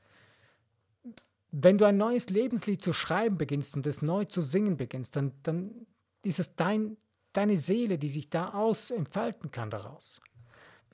Wenn 1.52 1.78
du 1.78 1.84
ein 1.84 1.96
neues 1.96 2.30
Lebenslied 2.30 2.82
zu 2.82 2.92
schreiben 2.92 3.38
beginnst 3.38 3.76
und 3.76 3.86
es 3.86 4.02
neu 4.02 4.24
zu 4.24 4.42
singen 4.42 4.76
beginnst, 4.76 5.14
dann, 5.14 5.30
dann 5.44 5.86
ist 6.24 6.40
es 6.40 6.56
dein, 6.56 6.96
deine 7.32 7.56
Seele, 7.56 7.96
die 7.96 8.08
sich 8.08 8.28
da 8.28 8.48
aus 8.48 8.90
entfalten 8.90 9.52
kann 9.52 9.70
daraus. 9.70 10.20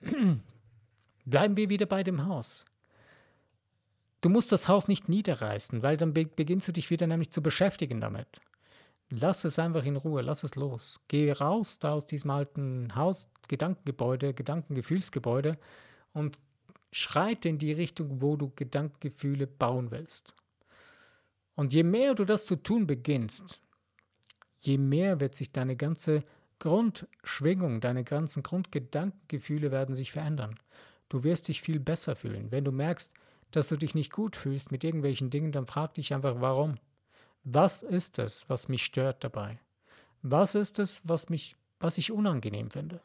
Bleiben 1.24 1.56
wir 1.56 1.70
wieder 1.70 1.86
bei 1.86 2.02
dem 2.02 2.26
Haus. 2.26 2.66
Du 4.20 4.28
musst 4.28 4.52
das 4.52 4.68
Haus 4.68 4.86
nicht 4.86 5.08
niederreißen, 5.08 5.82
weil 5.82 5.96
dann 5.96 6.12
beginnst 6.12 6.68
du 6.68 6.72
dich 6.72 6.90
wieder 6.90 7.06
nämlich 7.06 7.30
zu 7.30 7.42
beschäftigen 7.42 8.02
damit. 8.02 8.28
Lass 9.10 9.44
es 9.44 9.58
einfach 9.58 9.84
in 9.84 9.96
Ruhe, 9.96 10.22
lass 10.22 10.42
es 10.42 10.56
los. 10.56 11.00
Geh 11.08 11.30
raus 11.30 11.78
da 11.78 11.92
aus 11.92 12.06
diesem 12.06 12.30
alten 12.30 12.94
Haus, 12.96 13.30
Gedankengebäude, 13.48 14.34
Gedankengefühlsgebäude 14.34 15.58
und 16.12 16.38
schreite 16.90 17.48
in 17.48 17.58
die 17.58 17.72
Richtung, 17.72 18.20
wo 18.20 18.36
du 18.36 18.52
Gedankengefühle 18.54 19.46
bauen 19.46 19.90
willst. 19.90 20.34
Und 21.54 21.72
je 21.72 21.84
mehr 21.84 22.14
du 22.14 22.24
das 22.24 22.46
zu 22.46 22.56
tun 22.56 22.86
beginnst, 22.86 23.60
je 24.60 24.78
mehr 24.78 25.20
wird 25.20 25.34
sich 25.34 25.52
deine 25.52 25.76
ganze 25.76 26.24
Grundschwingung, 26.58 27.80
deine 27.80 28.02
ganzen 28.02 28.42
Grundgedankengefühle 28.42 29.70
werden 29.70 29.94
sich 29.94 30.10
verändern. 30.10 30.56
Du 31.08 31.22
wirst 31.22 31.48
dich 31.48 31.62
viel 31.62 31.78
besser 31.78 32.16
fühlen. 32.16 32.50
Wenn 32.50 32.64
du 32.64 32.72
merkst, 32.72 33.12
dass 33.52 33.68
du 33.68 33.76
dich 33.76 33.94
nicht 33.94 34.12
gut 34.12 34.34
fühlst 34.36 34.72
mit 34.72 34.82
irgendwelchen 34.82 35.30
Dingen, 35.30 35.52
dann 35.52 35.66
frag 35.66 35.94
dich 35.94 36.12
einfach, 36.12 36.40
warum. 36.40 36.76
Was 37.48 37.82
ist 37.82 38.18
es, 38.18 38.48
was 38.48 38.66
mich 38.66 38.84
stört 38.84 39.22
dabei? 39.22 39.60
Was 40.22 40.56
ist 40.56 40.80
es, 40.80 41.00
was, 41.04 41.28
mich, 41.28 41.54
was 41.78 41.96
ich 41.96 42.10
unangenehm 42.10 42.72
finde? 42.72 43.00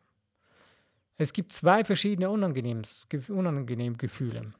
Es 1.19 1.31
gibt 1.31 1.53
zwei 1.53 1.83
verschiedene 1.83 2.31
unangenehme 2.31 3.97
Gefühle. 3.97 4.53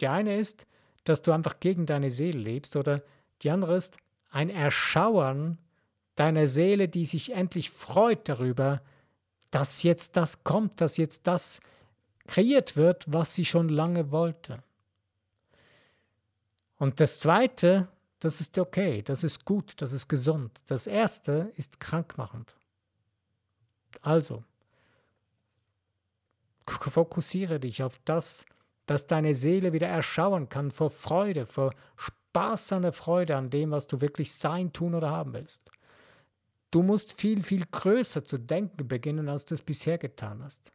Der 0.00 0.10
eine 0.10 0.36
ist, 0.36 0.66
dass 1.04 1.22
du 1.22 1.30
einfach 1.30 1.60
gegen 1.60 1.86
deine 1.86 2.10
Seele 2.10 2.40
lebst 2.40 2.74
oder 2.74 3.04
die 3.42 3.50
andere 3.50 3.76
ist 3.76 3.96
ein 4.30 4.50
Erschauern 4.50 5.58
deiner 6.16 6.48
Seele, 6.48 6.88
die 6.88 7.04
sich 7.04 7.32
endlich 7.32 7.70
freut 7.70 8.28
darüber, 8.28 8.82
dass 9.52 9.84
jetzt 9.84 10.16
das 10.16 10.42
kommt, 10.42 10.80
dass 10.80 10.96
jetzt 10.96 11.28
das 11.28 11.60
kreiert 12.26 12.76
wird, 12.76 13.04
was 13.06 13.36
sie 13.36 13.44
schon 13.44 13.68
lange 13.68 14.10
wollte. 14.10 14.64
Und 16.76 16.98
das 16.98 17.20
Zweite 17.20 17.86
das 18.22 18.40
ist 18.40 18.56
okay, 18.56 19.02
das 19.02 19.24
ist 19.24 19.44
gut, 19.44 19.82
das 19.82 19.90
ist 19.90 20.06
gesund. 20.06 20.60
Das 20.66 20.86
erste 20.86 21.52
ist 21.56 21.80
krankmachend. 21.80 22.54
Also, 24.00 24.44
fokussiere 26.68 27.58
dich 27.58 27.82
auf 27.82 27.98
das, 28.04 28.46
dass 28.86 29.08
deine 29.08 29.34
Seele 29.34 29.72
wieder 29.72 29.88
erschauen 29.88 30.48
kann 30.48 30.70
vor 30.70 30.88
Freude, 30.88 31.46
vor 31.46 31.74
Spaß 31.96 32.72
an 32.74 32.82
der 32.82 32.92
Freude 32.92 33.36
an 33.36 33.50
dem, 33.50 33.72
was 33.72 33.88
du 33.88 34.00
wirklich 34.00 34.32
sein, 34.32 34.72
tun 34.72 34.94
oder 34.94 35.10
haben 35.10 35.32
willst. 35.32 35.68
Du 36.70 36.84
musst 36.84 37.20
viel, 37.20 37.42
viel 37.42 37.66
größer 37.72 38.24
zu 38.24 38.38
denken 38.38 38.86
beginnen, 38.86 39.28
als 39.28 39.46
du 39.46 39.54
es 39.54 39.62
bisher 39.62 39.98
getan 39.98 40.44
hast. 40.44 40.72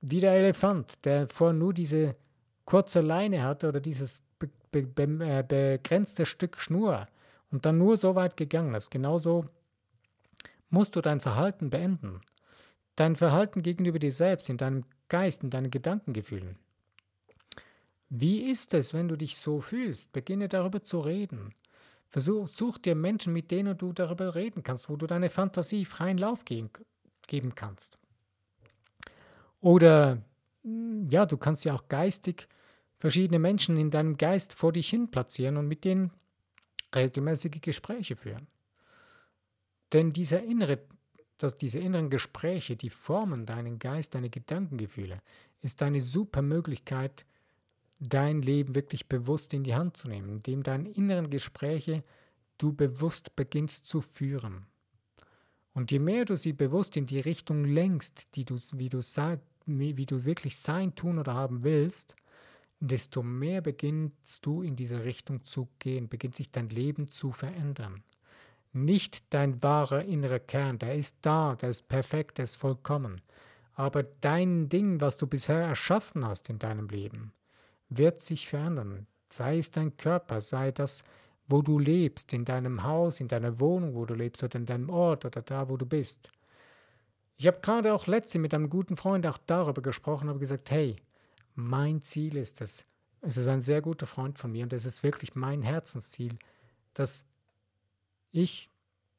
Wie 0.00 0.20
der 0.20 0.32
Elefant, 0.32 0.94
der 1.04 1.28
vorher 1.28 1.52
nur 1.52 1.74
diese 1.74 2.16
kurze 2.64 3.02
Leine 3.02 3.42
hatte 3.42 3.68
oder 3.68 3.80
dieses 3.80 4.22
be 4.72 4.82
be 4.82 5.04
äh, 5.24 5.44
begrenztes 5.46 6.28
Stück 6.28 6.58
Schnur 6.58 7.06
und 7.50 7.64
dann 7.64 7.78
nur 7.78 7.96
so 7.96 8.14
weit 8.14 8.36
gegangen 8.36 8.74
ist. 8.74 8.90
Genauso 8.90 9.46
musst 10.70 10.96
du 10.96 11.00
dein 11.00 11.20
Verhalten 11.20 11.70
beenden. 11.70 12.20
Dein 12.96 13.14
Verhalten 13.14 13.62
gegenüber 13.62 13.98
dir 13.98 14.12
selbst, 14.12 14.50
in 14.50 14.56
deinem 14.56 14.84
Geist, 15.08 15.44
in 15.44 15.50
deinen 15.50 15.70
Gedankengefühlen. 15.70 16.56
Wie 18.08 18.50
ist 18.50 18.74
es, 18.74 18.92
wenn 18.92 19.08
du 19.08 19.16
dich 19.16 19.36
so 19.36 19.60
fühlst? 19.60 20.12
Beginne 20.12 20.48
darüber 20.48 20.82
zu 20.82 21.00
reden. 21.00 21.54
Versuch, 22.08 22.48
such 22.48 22.76
dir 22.78 22.94
Menschen, 22.94 23.32
mit 23.32 23.50
denen 23.50 23.78
du 23.78 23.94
darüber 23.94 24.34
reden 24.34 24.62
kannst, 24.62 24.90
wo 24.90 24.96
du 24.96 25.06
deine 25.06 25.30
Fantasie 25.30 25.86
freien 25.86 26.18
Lauf 26.18 26.44
geben, 26.44 26.70
geben 27.26 27.54
kannst. 27.54 27.98
Oder 29.62 30.18
ja, 31.08 31.24
du 31.24 31.38
kannst 31.38 31.64
ja 31.64 31.74
auch 31.74 31.88
geistig 31.88 32.48
verschiedene 33.02 33.40
Menschen 33.40 33.76
in 33.76 33.90
deinem 33.90 34.16
Geist 34.16 34.52
vor 34.52 34.72
dich 34.72 34.88
hin 34.88 35.10
platzieren 35.10 35.56
und 35.56 35.66
mit 35.66 35.84
denen 35.84 36.12
regelmäßige 36.94 37.60
Gespräche 37.60 38.14
führen. 38.14 38.46
Denn 39.92 40.12
dieser 40.12 40.44
innere, 40.44 40.78
dass 41.36 41.56
diese 41.56 41.80
inneren 41.80 42.10
Gespräche, 42.10 42.76
die 42.76 42.90
formen 42.90 43.44
deinen 43.44 43.80
Geist, 43.80 44.14
deine 44.14 44.30
Gedankengefühle, 44.30 45.20
ist 45.62 45.82
eine 45.82 46.00
super 46.00 46.42
Möglichkeit, 46.42 47.26
dein 47.98 48.40
Leben 48.40 48.76
wirklich 48.76 49.08
bewusst 49.08 49.52
in 49.52 49.64
die 49.64 49.74
Hand 49.74 49.96
zu 49.96 50.06
nehmen, 50.06 50.28
indem 50.28 50.62
deine 50.62 50.88
inneren 50.88 51.28
Gespräche 51.28 52.04
du 52.56 52.72
bewusst 52.72 53.34
beginnst 53.34 53.86
zu 53.86 54.00
führen. 54.00 54.66
Und 55.72 55.90
je 55.90 55.98
mehr 55.98 56.24
du 56.24 56.36
sie 56.36 56.52
bewusst 56.52 56.96
in 56.96 57.06
die 57.06 57.18
Richtung 57.18 57.64
lenkst, 57.64 58.36
die 58.36 58.44
du, 58.44 58.58
wie, 58.74 58.90
du, 58.90 59.00
wie 59.66 60.06
du 60.06 60.24
wirklich 60.24 60.56
sein, 60.60 60.94
tun 60.94 61.18
oder 61.18 61.34
haben 61.34 61.64
willst, 61.64 62.14
desto 62.88 63.22
mehr 63.22 63.60
beginnst 63.60 64.44
du 64.44 64.62
in 64.62 64.74
diese 64.74 65.04
Richtung 65.04 65.44
zu 65.44 65.68
gehen, 65.78 66.08
beginnt 66.08 66.34
sich 66.34 66.50
dein 66.50 66.68
Leben 66.68 67.08
zu 67.08 67.30
verändern. 67.30 68.02
Nicht 68.72 69.32
dein 69.32 69.62
wahrer 69.62 70.04
innerer 70.04 70.40
Kern, 70.40 70.78
der 70.78 70.96
ist 70.96 71.18
da, 71.22 71.54
der 71.54 71.70
ist 71.70 71.88
perfekt, 71.88 72.38
der 72.38 72.44
ist 72.44 72.56
vollkommen. 72.56 73.20
Aber 73.74 74.02
dein 74.02 74.68
Ding, 74.68 75.00
was 75.00 75.16
du 75.16 75.26
bisher 75.26 75.60
erschaffen 75.60 76.26
hast 76.26 76.50
in 76.50 76.58
deinem 76.58 76.88
Leben, 76.88 77.32
wird 77.88 78.20
sich 78.20 78.48
verändern. 78.48 79.06
Sei 79.28 79.58
es 79.58 79.70
dein 79.70 79.96
Körper, 79.96 80.40
sei 80.40 80.72
das, 80.72 81.04
wo 81.48 81.62
du 81.62 81.78
lebst, 81.78 82.32
in 82.32 82.44
deinem 82.44 82.82
Haus, 82.82 83.20
in 83.20 83.28
deiner 83.28 83.60
Wohnung, 83.60 83.94
wo 83.94 84.06
du 84.06 84.14
lebst, 84.14 84.42
oder 84.42 84.56
in 84.56 84.66
deinem 84.66 84.90
Ort 84.90 85.24
oder 85.24 85.42
da, 85.42 85.68
wo 85.68 85.76
du 85.76 85.86
bist. 85.86 86.30
Ich 87.36 87.46
habe 87.46 87.60
gerade 87.60 87.94
auch 87.94 88.06
letztens 88.06 88.42
mit 88.42 88.54
einem 88.54 88.70
guten 88.70 88.96
Freund 88.96 89.26
auch 89.26 89.38
darüber 89.38 89.82
gesprochen, 89.82 90.28
habe 90.28 90.38
gesagt, 90.38 90.70
hey, 90.70 90.96
mein 91.54 92.02
Ziel 92.02 92.36
ist 92.36 92.60
es. 92.60 92.84
Es 93.20 93.36
ist 93.36 93.46
ein 93.46 93.60
sehr 93.60 93.82
guter 93.82 94.06
Freund 94.06 94.38
von 94.38 94.52
mir 94.52 94.64
und 94.64 94.72
es 94.72 94.84
ist 94.84 95.02
wirklich 95.02 95.34
mein 95.34 95.62
Herzensziel, 95.62 96.36
dass 96.94 97.24
ich, 98.32 98.70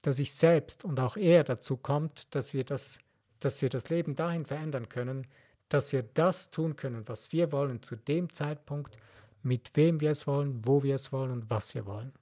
dass 0.02 0.20
ich 0.20 0.34
selbst 0.34 0.84
und 0.84 1.00
auch 1.00 1.16
er 1.16 1.44
dazu 1.44 1.78
kommt, 1.78 2.34
dass 2.36 2.54
wir 2.54 2.66
das, 2.66 3.00
dass 3.40 3.62
wir 3.62 3.70
das 3.70 3.90
Leben 3.90 4.16
dahin 4.16 4.46
verändern 4.46 4.90
können, 4.90 5.28
dass 5.70 5.92
wir 5.94 6.04
das 6.04 6.52
tun 6.52 6.76
können, 6.76 7.08
was 7.08 7.32
wir 7.32 7.52
wollen, 7.52 7.82
zu 7.82 7.96
dem 7.96 8.32
Zeitpunkt, 8.32 8.98
mit 9.42 9.76
wem 9.76 10.02
wir 10.02 10.12
es 10.12 10.28
wollen, 10.28 10.66
wo 10.66 10.84
wir 10.84 10.96
es 10.96 11.12
wollen 11.12 11.32
und 11.32 11.50
was 11.50 11.74
wir 11.74 11.86
wollen. 11.86 12.14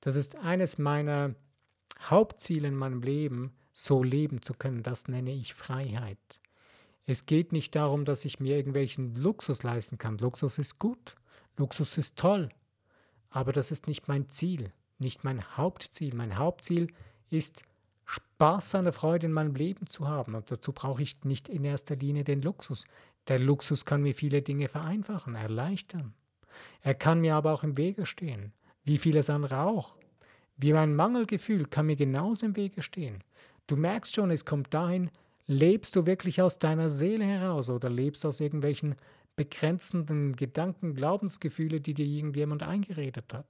Das 0.00 0.16
ist 0.16 0.36
eines 0.36 0.78
meiner 0.78 1.34
Hauptziele 2.00 2.68
in 2.68 2.76
meinem 2.76 3.02
Leben, 3.02 3.52
so 3.72 4.02
leben 4.02 4.42
zu 4.42 4.54
können. 4.54 4.82
Das 4.82 5.08
nenne 5.08 5.32
ich 5.32 5.54
Freiheit. 5.54 6.18
Es 7.08 7.24
geht 7.24 7.52
nicht 7.52 7.74
darum, 7.74 8.04
dass 8.04 8.26
ich 8.26 8.38
mir 8.38 8.54
irgendwelchen 8.54 9.14
Luxus 9.14 9.62
leisten 9.62 9.96
kann. 9.96 10.18
Luxus 10.18 10.58
ist 10.58 10.78
gut, 10.78 11.14
Luxus 11.56 11.96
ist 11.96 12.16
toll, 12.16 12.50
aber 13.30 13.52
das 13.52 13.70
ist 13.70 13.86
nicht 13.86 14.08
mein 14.08 14.28
Ziel, 14.28 14.74
nicht 14.98 15.24
mein 15.24 15.42
Hauptziel. 15.56 16.14
Mein 16.14 16.36
Hauptziel 16.36 16.92
ist, 17.30 17.62
Spaß 18.04 18.74
an 18.74 18.84
der 18.84 18.92
Freude 18.92 19.24
in 19.24 19.32
meinem 19.32 19.54
Leben 19.54 19.86
zu 19.86 20.06
haben. 20.06 20.34
Und 20.34 20.50
dazu 20.50 20.74
brauche 20.74 21.02
ich 21.02 21.24
nicht 21.24 21.48
in 21.48 21.64
erster 21.64 21.96
Linie 21.96 22.24
den 22.24 22.42
Luxus. 22.42 22.84
Der 23.26 23.38
Luxus 23.38 23.86
kann 23.86 24.02
mir 24.02 24.14
viele 24.14 24.42
Dinge 24.42 24.68
vereinfachen, 24.68 25.34
erleichtern. 25.34 26.12
Er 26.82 26.94
kann 26.94 27.22
mir 27.22 27.36
aber 27.36 27.54
auch 27.54 27.64
im 27.64 27.78
Wege 27.78 28.04
stehen, 28.04 28.52
wie 28.84 28.98
vieles 28.98 29.30
andere 29.30 29.60
auch. 29.60 29.96
Wie 30.58 30.74
mein 30.74 30.94
Mangelgefühl 30.94 31.64
kann 31.64 31.86
mir 31.86 31.96
genauso 31.96 32.44
im 32.44 32.56
Wege 32.56 32.82
stehen. 32.82 33.24
Du 33.66 33.76
merkst 33.76 34.14
schon, 34.14 34.30
es 34.30 34.44
kommt 34.44 34.74
dahin, 34.74 35.10
Lebst 35.50 35.96
du 35.96 36.04
wirklich 36.04 36.42
aus 36.42 36.58
deiner 36.58 36.90
Seele 36.90 37.24
heraus 37.24 37.70
oder 37.70 37.88
lebst 37.88 38.26
aus 38.26 38.38
irgendwelchen 38.38 38.96
begrenzenden 39.34 40.36
Gedanken, 40.36 40.94
Glaubensgefühle, 40.94 41.80
die 41.80 41.94
dir 41.94 42.04
irgendjemand 42.04 42.62
eingeredet 42.62 43.32
hat? 43.32 43.46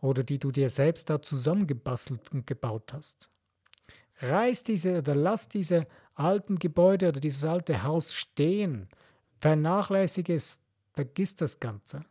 Oder 0.00 0.22
die 0.22 0.38
du 0.38 0.52
dir 0.52 0.70
selbst 0.70 1.10
da 1.10 1.20
zusammengebastelt 1.20 2.30
und 2.32 2.46
gebaut 2.46 2.92
hast? 2.92 3.28
Reiß 4.20 4.62
diese 4.62 4.98
oder 4.98 5.16
lass 5.16 5.48
diese 5.48 5.88
alten 6.14 6.60
Gebäude 6.60 7.08
oder 7.08 7.18
dieses 7.18 7.42
alte 7.42 7.82
Haus 7.82 8.14
stehen. 8.14 8.88
Vernachlässige 9.40 10.34
es, 10.34 10.60
vergiss 10.92 11.34
das 11.34 11.58
Ganze. 11.58 12.04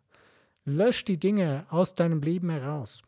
Lösch 0.65 1.05
die 1.05 1.17
Dinge 1.17 1.65
aus 1.69 1.95
deinem 1.95 2.21
Leben 2.21 2.49
heraus. 2.49 3.01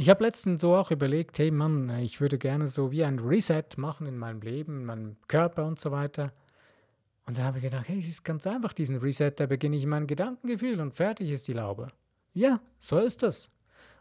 Ich 0.00 0.08
habe 0.08 0.24
letztens 0.24 0.62
so 0.62 0.74
auch 0.76 0.90
überlegt, 0.90 1.38
hey 1.38 1.50
Mann, 1.50 1.90
ich 1.98 2.22
würde 2.22 2.38
gerne 2.38 2.68
so 2.68 2.90
wie 2.90 3.04
ein 3.04 3.18
Reset 3.18 3.64
machen 3.76 4.06
in 4.06 4.16
meinem 4.16 4.40
Leben, 4.40 4.78
in 4.78 4.86
meinem 4.86 5.16
Körper 5.28 5.66
und 5.66 5.78
so 5.78 5.90
weiter. 5.90 6.32
Und 7.26 7.36
dann 7.36 7.44
habe 7.44 7.58
ich 7.58 7.64
gedacht, 7.64 7.86
hey, 7.86 7.98
es 7.98 8.08
ist 8.08 8.24
ganz 8.24 8.46
einfach, 8.46 8.72
diesen 8.72 8.96
Reset, 8.96 9.32
da 9.36 9.44
beginne 9.44 9.76
ich 9.76 9.82
in 9.82 9.90
meinem 9.90 10.06
Gedankengefühl 10.06 10.80
und 10.80 10.94
fertig 10.94 11.30
ist 11.30 11.48
die 11.48 11.52
Laube. 11.52 11.92
Ja, 12.32 12.62
so 12.78 12.98
ist 12.98 13.22
es. 13.22 13.50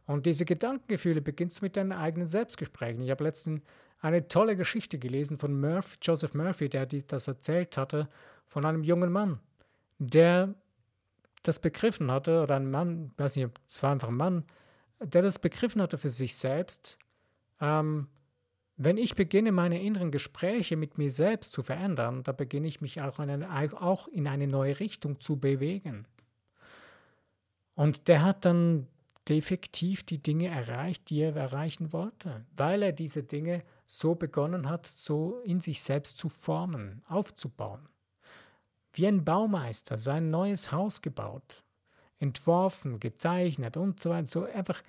Und 0.05 0.25
diese 0.25 0.45
Gedankengefühle 0.45 1.21
beginnst 1.21 1.59
du 1.59 1.65
mit 1.65 1.75
deinen 1.75 1.91
eigenen 1.91 2.29
Selbstgesprächen. 2.29 3.01
Ich 3.01 3.11
habe 3.11 3.25
letztens 3.25 3.61
eine 3.99 4.25
tolle 4.29 4.55
Geschichte 4.55 4.99
gelesen 4.99 5.37
von 5.37 5.59
Murphy, 5.59 5.97
Joseph 6.01 6.33
Murphy, 6.33 6.69
der 6.69 6.85
das 6.85 7.27
erzählt 7.27 7.75
hatte, 7.75 8.07
von 8.47 8.65
einem 8.65 8.85
jungen 8.85 9.11
Mann, 9.11 9.41
der 9.97 10.55
das 11.43 11.59
begriffen 11.59 12.09
hatte, 12.09 12.41
oder 12.41 12.55
ein 12.55 12.71
Mann, 12.71 13.11
ich 13.11 13.19
weiß 13.19 13.35
nicht, 13.35 13.49
es 13.67 13.83
war 13.83 13.91
einfach 13.91 14.07
ein 14.07 14.15
Mann, 14.15 14.45
der 14.99 15.21
das 15.21 15.39
begriffen 15.39 15.81
hatte 15.81 15.97
für 15.97 16.09
sich 16.09 16.35
selbst, 16.35 16.97
ähm, 17.61 18.07
wenn 18.81 18.97
ich 18.97 19.15
beginne, 19.15 19.51
meine 19.51 19.81
inneren 19.81 20.09
Gespräche 20.09 20.77
mit 20.77 20.97
mir 20.97 21.11
selbst 21.11 21.51
zu 21.51 21.63
verändern, 21.63 22.23
da 22.23 22.31
beginne 22.31 22.67
ich 22.67 22.79
mich 22.79 23.01
auch 23.01 23.19
in 23.19 23.29
eine, 23.29 23.81
auch 23.81 24.07
in 24.07 24.25
eine 24.25 24.47
neue 24.47 24.79
Richtung 24.79 25.19
zu 25.19 25.37
bewegen. 25.37 26.07
Und 27.75 28.07
der 28.07 28.23
hat 28.23 28.45
dann 28.45 28.87
defektiv 29.27 30.03
die 30.03 30.23
Dinge 30.23 30.47
erreicht, 30.47 31.09
die 31.09 31.19
er 31.19 31.35
erreichen 31.35 31.91
wollte, 31.91 32.45
weil 32.55 32.81
er 32.81 32.91
diese 32.93 33.23
Dinge 33.23 33.63
so 33.85 34.15
begonnen 34.15 34.69
hat, 34.69 34.85
so 34.87 35.39
in 35.41 35.59
sich 35.59 35.81
selbst 35.83 36.17
zu 36.17 36.29
formen, 36.29 37.03
aufzubauen. 37.07 37.89
Wie 38.93 39.07
ein 39.07 39.23
Baumeister 39.25 39.99
sein 39.99 40.29
neues 40.29 40.71
Haus 40.71 41.01
gebaut, 41.01 41.63
entworfen, 42.19 42.99
gezeichnet 42.99 43.77
und 43.77 43.99
so 43.99 44.09
weiter, 44.09 44.27
so 44.27 44.43
einfach 44.43 44.81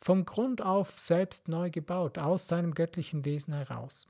vom 0.00 0.24
Grund 0.24 0.62
auf 0.62 0.98
selbst 0.98 1.48
neu 1.48 1.70
gebaut, 1.70 2.18
aus 2.18 2.48
seinem 2.48 2.74
göttlichen 2.74 3.24
Wesen 3.24 3.52
heraus. 3.54 4.08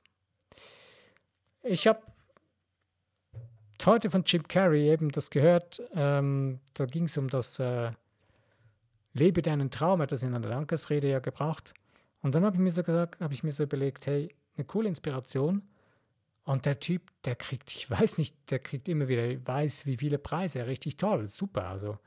Ich 1.62 1.86
habe 1.86 2.00
heute 3.84 4.10
von 4.10 4.22
Jim 4.24 4.46
Carrey 4.46 4.88
eben 4.88 5.10
das 5.10 5.30
gehört, 5.30 5.82
ähm, 5.94 6.60
da 6.74 6.86
ging 6.86 7.04
es 7.04 7.16
um 7.16 7.28
das 7.28 7.58
äh, 7.58 7.92
Lebe 9.12 9.42
deinen 9.42 9.70
Traum, 9.70 10.00
hat 10.00 10.12
das 10.12 10.22
in 10.22 10.34
einer 10.34 10.48
Dankesrede 10.48 11.10
ja 11.10 11.18
gebracht. 11.18 11.74
Und 12.22 12.34
dann 12.34 12.44
habe 12.44 12.56
ich 12.56 12.60
mir 12.60 12.70
so 12.70 12.82
gesagt, 12.82 13.20
habe 13.20 13.34
ich 13.34 13.42
mir 13.42 13.52
so 13.52 13.64
überlegt, 13.64 14.06
hey, 14.06 14.34
eine 14.56 14.64
coole 14.64 14.88
Inspiration. 14.88 15.62
Und 16.44 16.66
der 16.66 16.80
Typ, 16.80 17.02
der 17.24 17.36
kriegt, 17.36 17.70
ich 17.70 17.90
weiß 17.90 18.18
nicht, 18.18 18.34
der 18.50 18.58
kriegt 18.58 18.88
immer 18.88 19.08
wieder, 19.08 19.46
weiß 19.46 19.86
wie 19.86 19.96
viele 19.96 20.18
Preise, 20.18 20.66
richtig 20.66 20.96
toll, 20.96 21.26
super. 21.26 21.66
Also 21.66 21.98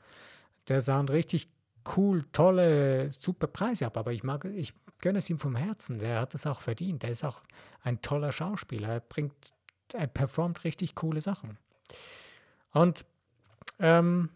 der 0.68 0.80
sah 0.80 1.00
richtig 1.00 1.48
cool, 1.96 2.24
tolle, 2.32 3.10
super 3.10 3.46
Preise 3.46 3.86
ab, 3.86 3.96
aber 3.96 4.12
ich 4.12 4.22
mag, 4.22 4.44
ich 4.44 4.74
gönne 5.00 5.18
es 5.18 5.30
ihm 5.30 5.38
vom 5.38 5.56
Herzen. 5.56 5.98
Der 5.98 6.20
hat 6.20 6.34
es 6.34 6.46
auch 6.46 6.60
verdient. 6.60 7.02
Der 7.02 7.10
ist 7.10 7.24
auch 7.24 7.42
ein 7.82 8.00
toller 8.00 8.32
Schauspieler. 8.32 8.88
Er 8.88 9.00
bringt, 9.00 9.34
er 9.92 10.06
performt 10.06 10.64
richtig 10.64 10.94
coole 10.94 11.20
Sachen. 11.20 11.58
Und 12.72 13.04
ähm, 13.78 14.30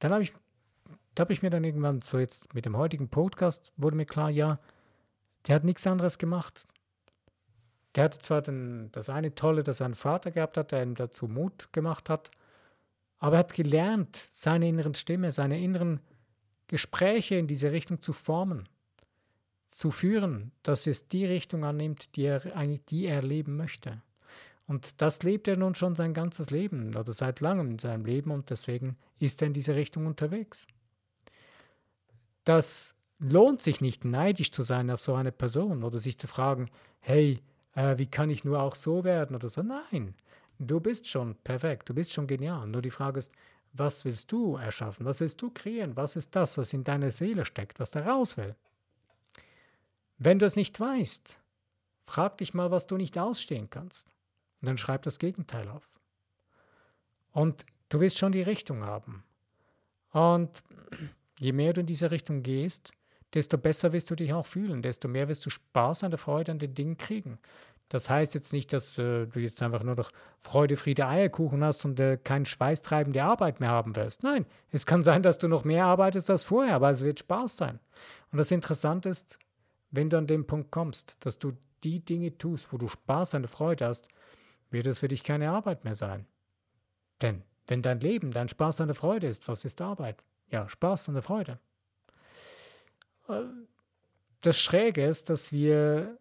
dann 0.00 0.12
habe 0.12 0.22
ich, 0.22 0.34
da 1.14 1.22
habe 1.22 1.32
ich 1.32 1.42
mir 1.42 1.50
dann 1.50 1.64
irgendwann 1.64 2.00
so 2.00 2.18
jetzt 2.18 2.54
mit 2.54 2.64
dem 2.64 2.76
heutigen 2.76 3.08
Podcast 3.08 3.72
wurde 3.76 3.96
mir 3.96 4.06
klar, 4.06 4.30
ja, 4.30 4.58
der 5.46 5.54
hat 5.54 5.64
nichts 5.64 5.86
anderes 5.86 6.18
gemacht. 6.18 6.66
Der 7.94 8.04
hatte 8.04 8.18
zwar 8.18 8.42
den, 8.42 8.90
das 8.92 9.08
eine 9.08 9.34
Tolle, 9.34 9.62
dass 9.62 9.80
er 9.80 9.86
einen 9.86 9.94
Vater 9.94 10.30
gehabt 10.30 10.56
hat, 10.56 10.72
der 10.72 10.82
ihm 10.82 10.94
dazu 10.94 11.26
Mut 11.26 11.72
gemacht 11.72 12.08
hat, 12.08 12.30
aber 13.18 13.36
er 13.36 13.40
hat 13.40 13.52
gelernt, 13.52 14.16
seine 14.30 14.68
inneren 14.68 14.94
Stimme, 14.94 15.32
seine 15.32 15.60
inneren 15.60 16.00
Gespräche 16.68 17.34
in 17.36 17.46
diese 17.46 17.72
Richtung 17.72 18.00
zu 18.00 18.12
formen, 18.12 18.68
zu 19.68 19.90
führen, 19.90 20.52
dass 20.62 20.86
es 20.86 21.08
die 21.08 21.26
Richtung 21.26 21.64
annimmt, 21.64 22.16
die 22.16 22.24
er, 22.24 22.40
die 22.88 23.06
er 23.06 23.22
leben 23.22 23.56
möchte. 23.56 24.02
Und 24.66 25.00
das 25.02 25.24
lebt 25.24 25.48
er 25.48 25.58
nun 25.58 25.74
schon 25.74 25.96
sein 25.96 26.14
ganzes 26.14 26.50
Leben 26.50 26.94
oder 26.96 27.12
seit 27.12 27.40
langem 27.40 27.72
in 27.72 27.78
seinem 27.80 28.04
Leben 28.04 28.30
und 28.30 28.50
deswegen 28.50 28.96
ist 29.18 29.42
er 29.42 29.48
in 29.48 29.52
diese 29.52 29.74
Richtung 29.74 30.06
unterwegs. 30.06 30.68
Das 32.44 32.94
lohnt 33.18 33.62
sich 33.62 33.80
nicht, 33.80 34.04
neidisch 34.04 34.52
zu 34.52 34.62
sein 34.62 34.90
auf 34.90 35.00
so 35.00 35.14
eine 35.14 35.32
Person 35.32 35.82
oder 35.82 35.98
sich 35.98 36.18
zu 36.18 36.28
fragen, 36.28 36.70
hey, 37.00 37.40
äh, 37.74 37.98
wie 37.98 38.06
kann 38.06 38.30
ich 38.30 38.44
nur 38.44 38.60
auch 38.60 38.74
so 38.74 39.04
werden 39.04 39.36
oder 39.36 39.48
so. 39.48 39.62
Nein, 39.62 40.14
Du 40.62 40.78
bist 40.78 41.08
schon 41.08 41.36
perfekt, 41.36 41.88
du 41.88 41.94
bist 41.94 42.12
schon 42.12 42.26
genial. 42.26 42.66
Nur 42.66 42.82
die 42.82 42.90
Frage 42.90 43.18
ist, 43.18 43.32
was 43.72 44.04
willst 44.04 44.30
du 44.30 44.56
erschaffen? 44.56 45.06
Was 45.06 45.20
willst 45.20 45.40
du 45.40 45.50
kreieren? 45.50 45.96
Was 45.96 46.16
ist 46.16 46.36
das, 46.36 46.58
was 46.58 46.74
in 46.74 46.84
deiner 46.84 47.10
Seele 47.10 47.46
steckt, 47.46 47.80
was 47.80 47.92
da 47.92 48.00
raus 48.00 48.36
will? 48.36 48.54
Wenn 50.18 50.38
du 50.38 50.44
es 50.44 50.56
nicht 50.56 50.78
weißt, 50.78 51.40
frag 52.04 52.36
dich 52.36 52.52
mal, 52.52 52.70
was 52.70 52.86
du 52.86 52.98
nicht 52.98 53.16
ausstehen 53.16 53.70
kannst. 53.70 54.06
Und 54.60 54.66
dann 54.66 54.76
schreib 54.76 55.00
das 55.02 55.18
Gegenteil 55.18 55.66
auf. 55.66 55.88
Und 57.32 57.64
du 57.88 58.00
wirst 58.00 58.18
schon 58.18 58.32
die 58.32 58.42
Richtung 58.42 58.84
haben. 58.84 59.24
Und 60.12 60.62
je 61.38 61.52
mehr 61.52 61.72
du 61.72 61.80
in 61.80 61.86
diese 61.86 62.10
Richtung 62.10 62.42
gehst, 62.42 62.92
desto 63.34 63.58
besser 63.58 63.92
wirst 63.92 64.10
du 64.10 64.14
dich 64.14 64.32
auch 64.32 64.46
fühlen, 64.46 64.82
desto 64.82 65.08
mehr 65.08 65.28
wirst 65.28 65.46
du 65.46 65.50
Spaß 65.50 66.04
an 66.04 66.10
der 66.10 66.18
Freude 66.18 66.52
an 66.52 66.58
den 66.58 66.74
Dingen 66.74 66.96
kriegen. 66.96 67.38
Das 67.88 68.08
heißt 68.08 68.34
jetzt 68.34 68.52
nicht, 68.52 68.72
dass 68.72 68.98
äh, 68.98 69.26
du 69.26 69.40
jetzt 69.40 69.60
einfach 69.62 69.82
nur 69.82 69.96
noch 69.96 70.12
Freude, 70.38 70.76
Friede, 70.76 71.08
Eierkuchen 71.08 71.64
hast 71.64 71.84
und 71.84 71.98
äh, 71.98 72.18
keine 72.22 72.46
schweißtreibende 72.46 73.22
Arbeit 73.22 73.58
mehr 73.58 73.70
haben 73.70 73.96
wirst. 73.96 74.22
Nein, 74.22 74.46
es 74.70 74.86
kann 74.86 75.02
sein, 75.02 75.22
dass 75.22 75.38
du 75.38 75.48
noch 75.48 75.64
mehr 75.64 75.86
arbeitest 75.86 76.30
als 76.30 76.44
vorher, 76.44 76.76
aber 76.76 76.90
es 76.90 77.02
wird 77.02 77.18
Spaß 77.18 77.56
sein. 77.56 77.80
Und 78.30 78.38
das 78.38 78.52
Interessante 78.52 79.08
ist, 79.08 79.40
wenn 79.90 80.08
du 80.08 80.18
an 80.18 80.28
den 80.28 80.46
Punkt 80.46 80.70
kommst, 80.70 81.16
dass 81.20 81.38
du 81.38 81.52
die 81.82 81.98
Dinge 82.04 82.38
tust, 82.38 82.72
wo 82.72 82.78
du 82.78 82.86
Spaß 82.86 83.34
und 83.34 83.48
Freude 83.48 83.86
hast, 83.86 84.08
wird 84.70 84.86
es 84.86 85.00
für 85.00 85.08
dich 85.08 85.24
keine 85.24 85.50
Arbeit 85.50 85.84
mehr 85.84 85.96
sein. 85.96 86.26
Denn 87.22 87.42
wenn 87.66 87.82
dein 87.82 87.98
Leben 87.98 88.30
dein 88.30 88.48
Spaß 88.48 88.80
und 88.80 88.86
der 88.86 88.94
Freude 88.94 89.26
ist, 89.26 89.48
was 89.48 89.64
ist 89.64 89.80
Arbeit? 89.80 90.22
Ja, 90.48 90.68
Spaß 90.68 91.08
und 91.08 91.22
Freude. 91.22 91.58
Das 94.40 94.58
Schräge 94.58 95.04
ist, 95.04 95.30
dass 95.30 95.52
wir 95.52 96.16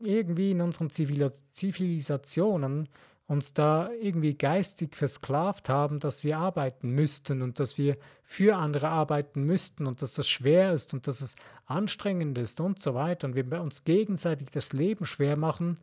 irgendwie 0.00 0.50
in 0.52 0.60
unseren 0.60 0.90
Zivilisationen 0.90 2.88
uns 3.28 3.52
da 3.52 3.90
irgendwie 4.00 4.34
geistig 4.34 4.96
versklavt 4.96 5.68
haben, 5.68 6.00
dass 6.00 6.24
wir 6.24 6.38
arbeiten 6.38 6.90
müssten 6.90 7.42
und 7.42 7.60
dass 7.60 7.76
wir 7.76 7.98
für 8.22 8.56
andere 8.56 8.88
arbeiten 8.88 9.42
müssten 9.44 9.86
und 9.86 10.00
dass 10.00 10.14
das 10.14 10.26
schwer 10.26 10.72
ist 10.72 10.94
und 10.94 11.06
dass 11.06 11.20
es 11.20 11.36
anstrengend 11.66 12.38
ist 12.38 12.58
und 12.58 12.80
so 12.80 12.94
weiter 12.94 13.26
und 13.26 13.34
wir 13.34 13.60
uns 13.60 13.84
gegenseitig 13.84 14.50
das 14.50 14.72
Leben 14.72 15.04
schwer 15.04 15.36
machen, 15.36 15.76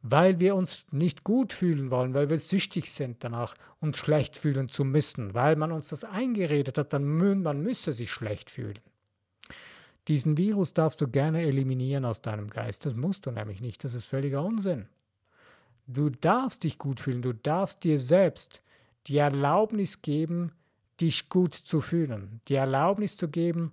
weil 0.00 0.40
wir 0.40 0.56
uns 0.56 0.86
nicht 0.92 1.24
gut 1.24 1.52
fühlen 1.52 1.90
wollen, 1.90 2.14
weil 2.14 2.30
wir 2.30 2.38
süchtig 2.38 2.90
sind 2.90 3.22
danach, 3.22 3.54
uns 3.80 3.98
schlecht 3.98 4.38
fühlen 4.38 4.70
zu 4.70 4.82
müssen, 4.84 5.34
weil 5.34 5.56
man 5.56 5.72
uns 5.72 5.88
das 5.88 6.04
eingeredet 6.04 6.78
hat, 6.78 6.94
dann 6.94 7.04
man 7.42 7.62
müsse 7.62 7.92
sich 7.92 8.10
schlecht 8.10 8.50
fühlen. 8.50 8.78
Diesen 10.08 10.36
Virus 10.36 10.74
darfst 10.74 11.00
du 11.00 11.08
gerne 11.08 11.42
eliminieren 11.42 12.04
aus 12.04 12.22
deinem 12.22 12.50
Geist. 12.50 12.86
Das 12.86 12.96
musst 12.96 13.26
du 13.26 13.30
nämlich 13.30 13.60
nicht. 13.60 13.84
Das 13.84 13.94
ist 13.94 14.06
völliger 14.06 14.42
Unsinn. 14.44 14.86
Du 15.86 16.08
darfst 16.08 16.64
dich 16.64 16.78
gut 16.78 17.00
fühlen. 17.00 17.22
Du 17.22 17.32
darfst 17.32 17.84
dir 17.84 17.98
selbst 17.98 18.62
die 19.06 19.18
Erlaubnis 19.18 20.02
geben, 20.02 20.52
dich 21.00 21.28
gut 21.28 21.54
zu 21.54 21.80
fühlen. 21.80 22.40
Die 22.48 22.54
Erlaubnis 22.54 23.16
zu 23.16 23.28
geben, 23.28 23.72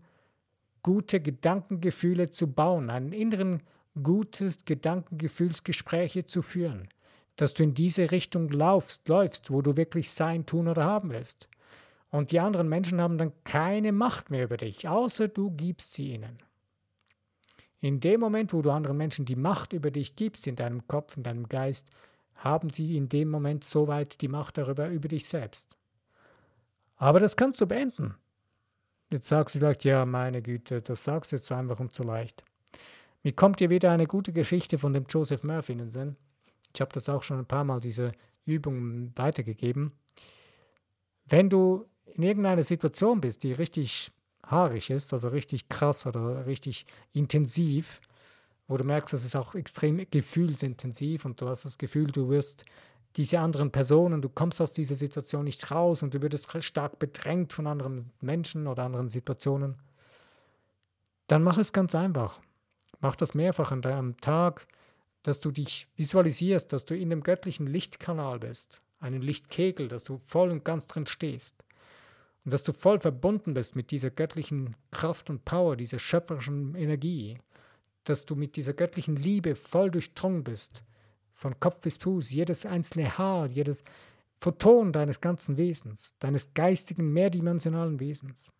gute 0.84 1.20
Gedankengefühle 1.20 2.30
zu 2.30 2.52
bauen, 2.52 2.90
einen 2.90 3.12
inneren 3.12 3.62
gute 4.02 4.52
Gedankengefühlsgespräche 4.66 6.26
zu 6.26 6.42
führen, 6.42 6.88
dass 7.36 7.54
du 7.54 7.64
in 7.64 7.74
diese 7.74 8.12
Richtung 8.12 8.50
laufst, 8.50 9.08
läufst, 9.08 9.52
wo 9.52 9.62
du 9.62 9.78
wirklich 9.78 10.12
sein, 10.12 10.46
tun 10.46 10.68
oder 10.68 10.84
haben 10.86 11.10
willst. 11.10 11.50
Und 12.12 12.32
die 12.32 12.40
anderen 12.40 12.70
Menschen 12.70 13.02
haben 13.02 13.18
dann 13.18 13.34
keine 13.44 13.92
Macht 13.92 14.32
mehr 14.32 14.44
über 14.44 14.58
dich, 14.58 14.88
außer 14.88 15.28
du 15.28 15.52
gibst 15.52 15.94
sie 15.94 16.14
ihnen. 16.14 16.40
In 17.82 18.00
dem 18.00 18.20
Moment, 18.20 18.52
wo 18.52 18.62
du 18.62 18.72
anderen 18.72 18.98
Menschen 18.98 19.26
die 19.26 19.36
Macht 19.36 19.74
über 19.74 19.92
dich 19.92 20.16
gibst, 20.16 20.48
in 20.48 20.56
deinem 20.56 20.88
Kopf, 20.88 21.16
in 21.16 21.24
deinem 21.24 21.48
Geist, 21.48 21.88
haben 22.36 22.70
sie 22.70 22.98
in 22.98 23.10
dem 23.10 23.30
Moment 23.30 23.64
soweit 23.64 24.22
die 24.22 24.28
Macht 24.28 24.58
darüber 24.58 24.90
über 24.90 25.08
dich 25.08 25.28
selbst. 25.28 25.76
Aber 26.98 27.20
das 27.20 27.38
kannst 27.38 27.62
du 27.62 27.68
beenden. 27.68 28.16
Jetzt 29.10 29.28
sagst 29.28 29.56
du 29.56 29.60
vielleicht, 29.60 29.86
ja, 29.86 30.06
meine 30.06 30.42
Güte, 30.42 30.82
das 30.82 31.04
sagst 31.04 31.32
du 31.32 31.38
jetzt 31.38 31.48
so 31.48 31.56
einfach 31.56 31.80
und 31.80 31.94
so 31.94 32.04
leicht. 32.04 32.44
Mir 33.24 33.34
kommt 33.34 33.60
dir 33.60 33.70
wieder 33.70 33.92
eine 33.92 34.08
gute 34.08 34.34
Geschichte 34.34 34.78
von 34.78 34.94
dem 34.94 35.06
Joseph 35.10 35.44
Murphy 35.44 35.74
in 35.74 35.78
den 35.80 35.92
Sinn. 35.92 36.16
Ich 36.74 36.82
habe 36.82 36.92
das 36.94 37.10
auch 37.10 37.24
schon 37.24 37.40
ein 37.40 37.46
paar 37.46 37.64
Mal, 37.64 37.80
diese 37.80 38.12
Übung 38.46 39.12
weitergegeben. 39.16 39.92
Wenn 41.26 41.50
du 41.50 41.86
in 42.16 42.24
irgendeiner 42.24 42.64
Situation 42.64 43.22
bist, 43.22 43.44
die 43.44 43.54
richtig 43.54 44.12
haarig 44.46 44.90
ist, 44.90 45.14
also 45.14 45.30
richtig 45.30 45.70
krass 45.70 46.06
oder 46.06 46.46
richtig 46.46 46.86
intensiv, 47.14 48.02
wo 48.68 48.78
du 48.78 48.84
merkst, 48.84 49.14
das 49.14 49.26
ist 49.26 49.36
auch 49.36 49.56
extrem 49.56 50.06
gefühlsintensiv 50.10 51.26
und 51.26 51.42
du 51.42 51.48
hast 51.48 51.66
das 51.66 51.78
Gefühl, 51.78 52.08
du 52.08 52.30
wirst 52.30 52.66
diese 53.16 53.40
anderen 53.40 53.72
Personen, 53.72 54.22
du 54.22 54.30
kommst 54.30 54.62
aus 54.62 54.72
dieser 54.72 54.96
Situation 54.96 55.44
nicht 55.44 55.72
raus 55.72 56.04
und 56.04 56.14
du 56.14 56.22
wirst 56.22 56.64
stark 56.64 57.00
bedrängt 57.00 57.54
von 57.54 57.68
anderen 57.68 58.12
Menschen 58.22 58.68
oder 58.68 58.84
anderen 58.84 59.10
Situationen, 59.10 59.76
dann 61.28 61.44
mach 61.44 61.58
es 61.58 61.74
ganz 61.74 61.96
einfach. 61.96 62.40
Mach 63.02 63.16
das 63.16 63.34
mehrfach 63.34 63.72
an 63.72 63.82
deinem 63.82 64.18
Tag, 64.18 64.68
dass 65.24 65.40
du 65.40 65.52
dich 65.52 65.88
visualisierst, 65.96 66.72
dass 66.74 66.86
du 66.86 66.96
in 66.96 67.10
dem 67.10 67.24
göttlichen 67.24 67.68
Lichtkanal 67.68 68.40
bist, 68.40 68.82
einen 69.00 69.22
Lichtkegel, 69.22 69.88
dass 69.88 70.04
du 70.04 70.20
voll 70.24 70.52
und 70.52 70.66
ganz 70.66 70.88
drin 70.88 71.06
stehst. 71.06 71.56
Und 72.46 72.54
dass 72.54 72.64
du 72.64 72.74
voll 72.74 73.00
verbunden 73.00 73.54
bist 73.54 73.76
mit 73.76 73.92
dieser 73.92 74.10
göttlichen 74.10 74.76
Kraft 74.92 75.30
und 75.30 75.46
Power, 75.46 75.76
dieser 75.76 76.00
schöpferischen 76.00 76.76
Energie, 76.76 77.38
dass 78.04 78.26
du 78.26 78.36
mit 78.36 78.56
dieser 78.56 78.74
göttlichen 78.74 79.16
Liebe 79.16 79.56
voll 79.56 79.92
durchdrungen 79.92 80.44
bist, 80.44 80.84
von 81.32 81.60
Kopf 81.60 81.82
bis 81.82 81.98
Fuß, 81.98 82.32
jedes 82.32 82.66
einzelne 82.66 83.18
Haar, 83.18 83.50
jedes 83.52 83.84
Photon 84.38 84.94
deines 84.94 85.22
ganzen 85.22 85.58
Wesens, 85.58 86.16
deines 86.20 86.54
geistigen, 86.54 87.12
mehrdimensionalen 87.14 88.00
Wesens. 88.00 88.52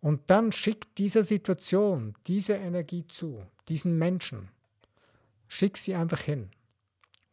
Und 0.00 0.30
dann 0.30 0.52
schick 0.52 0.94
dieser 0.96 1.22
Situation, 1.22 2.14
diese 2.26 2.54
Energie 2.54 3.06
zu, 3.08 3.44
diesen 3.68 3.98
Menschen. 3.98 4.48
Schick 5.48 5.76
sie 5.76 5.94
einfach 5.94 6.20
hin 6.20 6.50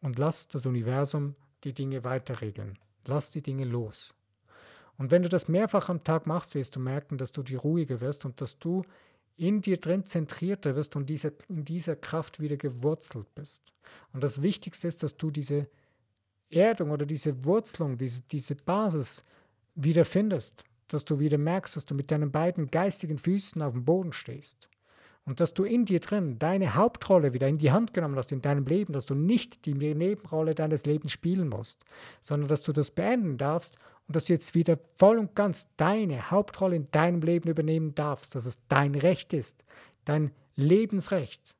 und 0.00 0.18
lass 0.18 0.48
das 0.48 0.66
Universum 0.66 1.36
die 1.64 1.72
Dinge 1.72 2.04
weiterregeln. 2.04 2.78
Lass 3.06 3.30
die 3.30 3.42
Dinge 3.42 3.64
los. 3.64 4.14
Und 4.98 5.10
wenn 5.10 5.22
du 5.22 5.28
das 5.28 5.48
mehrfach 5.48 5.88
am 5.88 6.04
Tag 6.04 6.26
machst, 6.26 6.54
wirst 6.54 6.76
du 6.76 6.80
merken, 6.80 7.18
dass 7.18 7.32
du 7.32 7.42
die 7.42 7.54
ruhiger 7.54 8.00
wirst 8.00 8.24
und 8.24 8.40
dass 8.40 8.58
du 8.58 8.82
in 9.36 9.60
dir 9.60 9.76
drin 9.76 10.04
zentrierter 10.04 10.76
wirst 10.76 10.96
und 10.96 11.10
diese, 11.10 11.34
in 11.48 11.64
dieser 11.64 11.96
Kraft 11.96 12.40
wieder 12.40 12.56
gewurzelt 12.56 13.34
bist. 13.34 13.72
Und 14.12 14.24
das 14.24 14.42
Wichtigste 14.42 14.88
ist, 14.88 15.02
dass 15.02 15.16
du 15.16 15.30
diese 15.30 15.68
Erdung 16.48 16.90
oder 16.90 17.04
diese 17.04 17.44
Wurzelung, 17.44 17.98
diese, 17.98 18.22
diese 18.22 18.54
Basis 18.54 19.24
wieder 19.74 20.04
findest, 20.04 20.64
dass 20.88 21.04
du 21.04 21.18
wieder 21.18 21.36
merkst, 21.36 21.76
dass 21.76 21.84
du 21.84 21.94
mit 21.94 22.10
deinen 22.10 22.30
beiden 22.32 22.70
geistigen 22.70 23.18
Füßen 23.18 23.60
auf 23.60 23.74
dem 23.74 23.84
Boden 23.84 24.12
stehst 24.12 24.68
und 25.26 25.40
dass 25.40 25.52
du 25.52 25.64
in 25.64 25.84
dir 25.84 26.00
drin 26.00 26.38
deine 26.38 26.76
Hauptrolle 26.76 27.34
wieder 27.34 27.48
in 27.48 27.58
die 27.58 27.72
Hand 27.72 27.92
genommen 27.92 28.16
hast 28.16 28.32
in 28.32 28.40
deinem 28.40 28.64
Leben, 28.64 28.92
dass 28.92 29.06
du 29.06 29.14
nicht 29.14 29.66
die 29.66 29.74
Nebenrolle 29.74 30.54
deines 30.54 30.86
Lebens 30.86 31.12
spielen 31.12 31.48
musst, 31.48 31.84
sondern 32.22 32.48
dass 32.48 32.62
du 32.62 32.72
das 32.72 32.92
beenden 32.92 33.36
darfst 33.36 33.76
und 34.06 34.14
dass 34.16 34.26
du 34.26 34.32
jetzt 34.32 34.54
wieder 34.54 34.78
voll 34.94 35.18
und 35.18 35.34
ganz 35.34 35.66
deine 35.76 36.30
Hauptrolle 36.30 36.76
in 36.76 36.90
deinem 36.92 37.20
Leben 37.20 37.50
übernehmen 37.50 37.94
darfst, 37.94 38.34
dass 38.36 38.46
es 38.46 38.60
dein 38.68 38.94
Recht 38.94 39.32
ist, 39.32 39.64
dein 40.04 40.30
Lebensrecht, 40.54 41.56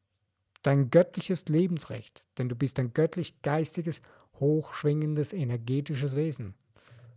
dein 0.62 0.90
göttliches 0.90 1.48
Lebensrecht, 1.48 2.22
denn 2.38 2.48
du 2.48 2.54
bist 2.54 2.78
ein 2.78 2.94
göttlich-geistiges, 2.94 4.00
hochschwingendes, 4.38 5.32
energetisches 5.32 6.14
Wesen. 6.14 6.54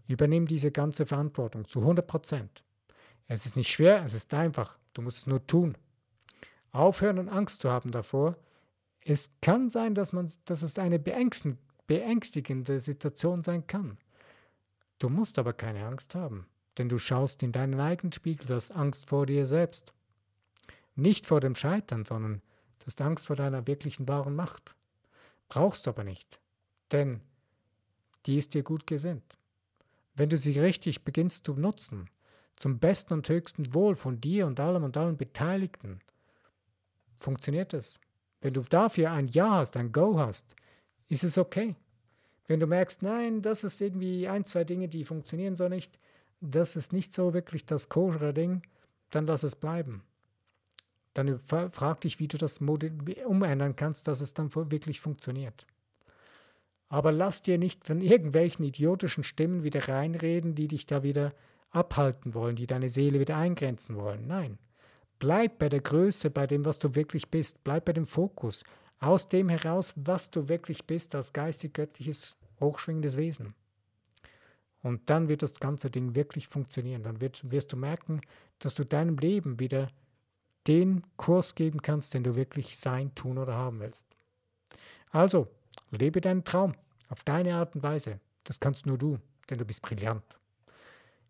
Übernimm 0.08 0.48
diese 0.48 0.72
ganze 0.72 1.06
Verantwortung 1.06 1.66
zu 1.66 1.82
100 1.82 2.08
Prozent. 2.08 2.64
Es 3.28 3.46
ist 3.46 3.56
nicht 3.56 3.72
schwer, 3.72 4.04
es 4.04 4.16
ist 4.16 4.34
einfach. 4.34 4.80
Du 4.94 5.04
musst 5.04 5.20
es 5.20 5.28
nur 5.28 5.46
tun. 5.46 5.78
Aufhören 6.72 7.20
und 7.20 7.30
Angst 7.30 7.62
zu 7.62 7.72
haben 7.72 7.92
davor. 7.92 8.38
Es 9.02 9.32
kann 9.42 9.70
sein, 9.70 9.96
dass, 9.96 10.14
man, 10.14 10.32
dass 10.46 10.62
es 10.62 10.78
eine 10.78 11.00
beängstigende 11.00 12.80
Situation 12.80 13.44
sein 13.44 13.66
kann. 13.68 13.98
Du 15.00 15.10
musst 15.10 15.40
aber 15.40 15.54
keine 15.54 15.86
Angst 15.86 16.16
haben, 16.16 16.46
denn 16.78 16.90
du 16.90 16.98
schaust 16.98 17.42
in 17.42 17.52
deinen 17.52 17.80
eigenen 17.80 18.12
Spiegel, 18.12 18.48
du 18.48 18.54
hast 18.56 18.72
Angst 18.72 19.08
vor 19.08 19.26
dir 19.26 19.46
selbst. 19.46 19.94
Nicht 20.96 21.26
vor 21.26 21.40
dem 21.40 21.56
Scheitern, 21.56 22.04
sondern 22.04 22.42
du 22.80 22.86
hast 22.86 23.02
Angst 23.02 23.28
vor 23.28 23.38
deiner 23.38 23.66
wirklichen 23.66 24.08
wahren 24.08 24.36
Macht. 24.36 24.76
Brauchst 25.48 25.88
aber 25.88 26.04
nicht, 26.04 26.40
denn 26.92 27.22
die 28.26 28.38
ist 28.38 28.54
dir 28.54 28.64
gut 28.64 28.86
gesinnt. 28.86 29.38
Wenn 30.16 30.30
du 30.30 30.38
sie 30.38 30.60
richtig 30.60 31.06
beginnst 31.06 31.46
zu 31.46 31.54
nutzen, 31.54 32.10
zum 32.58 32.78
besten 32.78 33.14
und 33.14 33.30
höchsten 33.30 33.74
Wohl 33.74 33.96
von 33.96 34.20
dir 34.20 34.46
und 34.46 34.60
allem 34.60 34.84
und 34.84 34.98
allen 34.98 35.16
Beteiligten, 35.16 36.02
funktioniert 37.20 37.74
es. 37.74 38.00
Wenn 38.42 38.54
du 38.54 38.62
dafür 38.62 39.12
ein 39.12 39.28
Ja 39.28 39.56
hast, 39.56 39.78
ein 39.78 39.92
Go 39.92 40.18
hast, 40.18 40.56
ist 41.08 41.24
es 41.24 41.38
okay. 41.38 41.76
Wenn 42.48 42.60
du 42.60 42.68
merkst, 42.68 43.04
nein, 43.04 43.42
das 43.42 43.64
ist 43.64 43.82
irgendwie 43.82 44.28
ein, 44.28 44.46
zwei 44.46 44.64
Dinge, 44.64 44.88
die 44.88 45.06
funktionieren 45.06 45.56
so 45.56 45.70
nicht, 45.70 46.00
das 46.42 46.76
ist 46.76 46.94
nicht 46.94 47.14
so 47.14 47.34
wirklich 47.34 47.66
das 47.66 47.90
koschere 47.90 48.34
Ding, 48.34 48.64
dann 49.10 49.28
lass 49.28 49.44
es 49.44 49.56
bleiben. 49.56 50.04
Dann 51.14 51.38
frag 51.40 52.02
dich, 52.02 52.20
wie 52.20 52.28
du 52.28 52.38
das 52.38 52.60
umändern 52.60 53.76
kannst, 53.76 54.08
dass 54.08 54.22
es 54.22 54.34
dann 54.34 54.54
wirklich 54.54 55.02
funktioniert. 55.02 55.68
Aber 56.88 57.12
lass 57.12 57.42
dir 57.42 57.58
nicht 57.58 57.86
von 57.86 58.02
irgendwelchen 58.02 58.66
idiotischen 58.66 59.24
Stimmen 59.24 59.64
wieder 59.64 59.88
reinreden, 59.88 60.56
die 60.56 60.68
dich 60.68 60.86
da 60.86 61.04
wieder 61.04 61.34
abhalten 61.72 62.34
wollen, 62.34 62.56
die 62.56 62.68
deine 62.68 62.90
Seele 62.90 63.20
wieder 63.20 63.38
eingrenzen 63.38 63.96
wollen. 63.96 64.26
Nein. 64.26 64.58
Bleib 65.20 65.60
bei 65.60 65.70
der 65.70 65.82
Größe, 65.82 66.30
bei 66.30 66.48
dem, 66.48 66.66
was 66.66 66.80
du 66.80 66.96
wirklich 66.96 67.30
bist. 67.30 67.64
Bleib 67.64 67.86
bei 67.86 67.94
dem 67.94 68.06
Fokus. 68.06 68.64
Aus 69.00 69.28
dem 69.28 69.50
heraus, 69.50 69.94
was 69.98 70.32
du 70.32 70.50
wirklich 70.50 70.86
bist, 70.86 71.16
als 71.16 71.34
geistig-göttliches, 71.34 72.38
hochschwingendes 72.60 73.18
Wesen. 73.18 73.54
Und 74.82 75.10
dann 75.10 75.28
wird 75.28 75.42
das 75.42 75.60
ganze 75.60 75.90
Ding 75.90 76.16
wirklich 76.16 76.48
funktionieren. 76.48 77.04
Dann 77.04 77.22
wird, 77.22 77.52
wirst 77.52 77.72
du 77.74 77.78
merken, 77.78 78.22
dass 78.60 78.76
du 78.76 78.86
deinem 78.86 79.18
Leben 79.18 79.60
wieder 79.60 79.88
den 80.68 81.04
Kurs 81.18 81.56
geben 81.56 81.82
kannst, 81.82 82.14
den 82.14 82.24
du 82.24 82.36
wirklich 82.36 82.78
sein, 82.78 83.14
tun 83.16 83.38
oder 83.38 83.56
haben 83.56 83.80
willst. 83.80 84.06
Also, 85.12 85.48
Lebe 85.92 86.22
deinen 86.22 86.44
Traum 86.44 86.76
auf 87.10 87.24
deine 87.24 87.56
Art 87.56 87.76
und 87.76 87.84
Weise. 87.84 88.20
Das 88.44 88.60
kannst 88.60 88.86
nur 88.86 88.98
du, 88.98 89.20
denn 89.50 89.58
du 89.58 89.66
bist 89.66 89.82
brillant. 89.82 90.39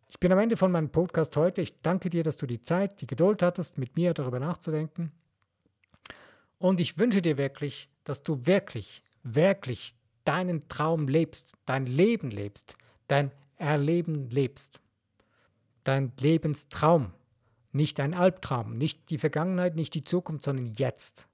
Ich 0.09 0.19
bin 0.19 0.31
am 0.31 0.39
Ende 0.39 0.57
von 0.57 0.71
meinem 0.71 0.89
Podcast 0.89 1.37
heute. 1.37 1.61
Ich 1.61 1.81
danke 1.81 2.09
dir, 2.09 2.23
dass 2.23 2.35
du 2.35 2.47
die 2.47 2.61
Zeit, 2.61 2.99
die 2.99 3.07
Geduld 3.07 3.43
hattest, 3.43 3.77
mit 3.77 3.95
mir 3.95 4.15
darüber 4.15 4.39
nachzudenken. 4.39 5.11
Und 6.57 6.81
ich 6.81 6.97
wünsche 6.97 7.21
dir 7.21 7.37
wirklich, 7.37 7.89
dass 8.05 8.23
du 8.23 8.47
wirklich, 8.47 9.03
wirklich 9.21 9.93
deinen 10.25 10.67
Traum 10.67 11.07
lebst, 11.07 11.53
dein 11.65 11.85
Leben 11.85 12.31
lebst, 12.31 12.75
dein 13.07 13.31
Erleben 13.57 14.29
lebst. 14.31 14.81
Dein 15.83 16.11
Lebenstraum, 16.19 17.13
nicht 17.71 17.99
ein 17.99 18.13
Albtraum, 18.13 18.77
nicht 18.77 19.09
die 19.11 19.17
Vergangenheit, 19.17 19.75
nicht 19.75 19.93
die 19.93 20.03
Zukunft, 20.03 20.43
sondern 20.43 20.67
jetzt. 20.73 21.27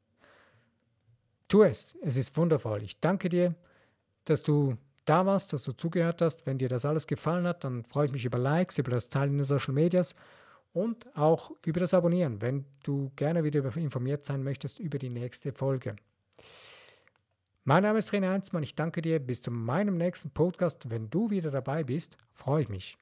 Tu 1.47 1.63
es, 1.63 1.97
es 2.01 2.17
ist 2.17 2.37
wundervoll. 2.37 2.83
Ich 2.83 2.99
danke 2.99 3.29
dir, 3.29 3.55
dass 4.25 4.43
du 4.43 4.77
da 5.05 5.25
warst, 5.25 5.53
dass 5.53 5.63
du 5.63 5.71
zugehört 5.71 6.21
hast. 6.21 6.45
Wenn 6.45 6.57
dir 6.57 6.69
das 6.69 6.85
alles 6.85 7.07
gefallen 7.07 7.47
hat, 7.47 7.63
dann 7.63 7.83
freue 7.83 8.07
ich 8.07 8.11
mich 8.11 8.25
über 8.25 8.37
Likes, 8.37 8.77
über 8.77 8.91
das 8.91 9.09
Teilen 9.09 9.31
in 9.31 9.37
den 9.37 9.45
Social 9.45 9.73
Medias 9.73 10.15
und 10.73 11.15
auch 11.15 11.51
über 11.65 11.79
das 11.79 11.93
Abonnieren, 11.93 12.41
wenn 12.41 12.65
du 12.83 13.11
gerne 13.15 13.43
wieder 13.43 13.63
informiert 13.77 14.25
sein 14.25 14.43
möchtest 14.43 14.79
über 14.79 14.99
die 14.99 15.09
nächste 15.09 15.53
Folge. 15.53 15.95
Mein 17.63 17.83
Name 17.83 17.97
ist 17.97 18.11
René 18.11 18.29
Heinzmann. 18.29 18.61
Ich 18.61 18.75
danke 18.75 19.01
dir. 19.01 19.19
Bis 19.19 19.41
zu 19.41 19.49
meinem 19.49 19.97
nächsten 19.97 20.29
Podcast. 20.29 20.89
Wenn 20.91 21.09
du 21.09 21.31
wieder 21.31 21.49
dabei 21.49 21.83
bist, 21.83 22.17
freue 22.33 22.61
ich 22.61 22.69
mich. 22.69 22.97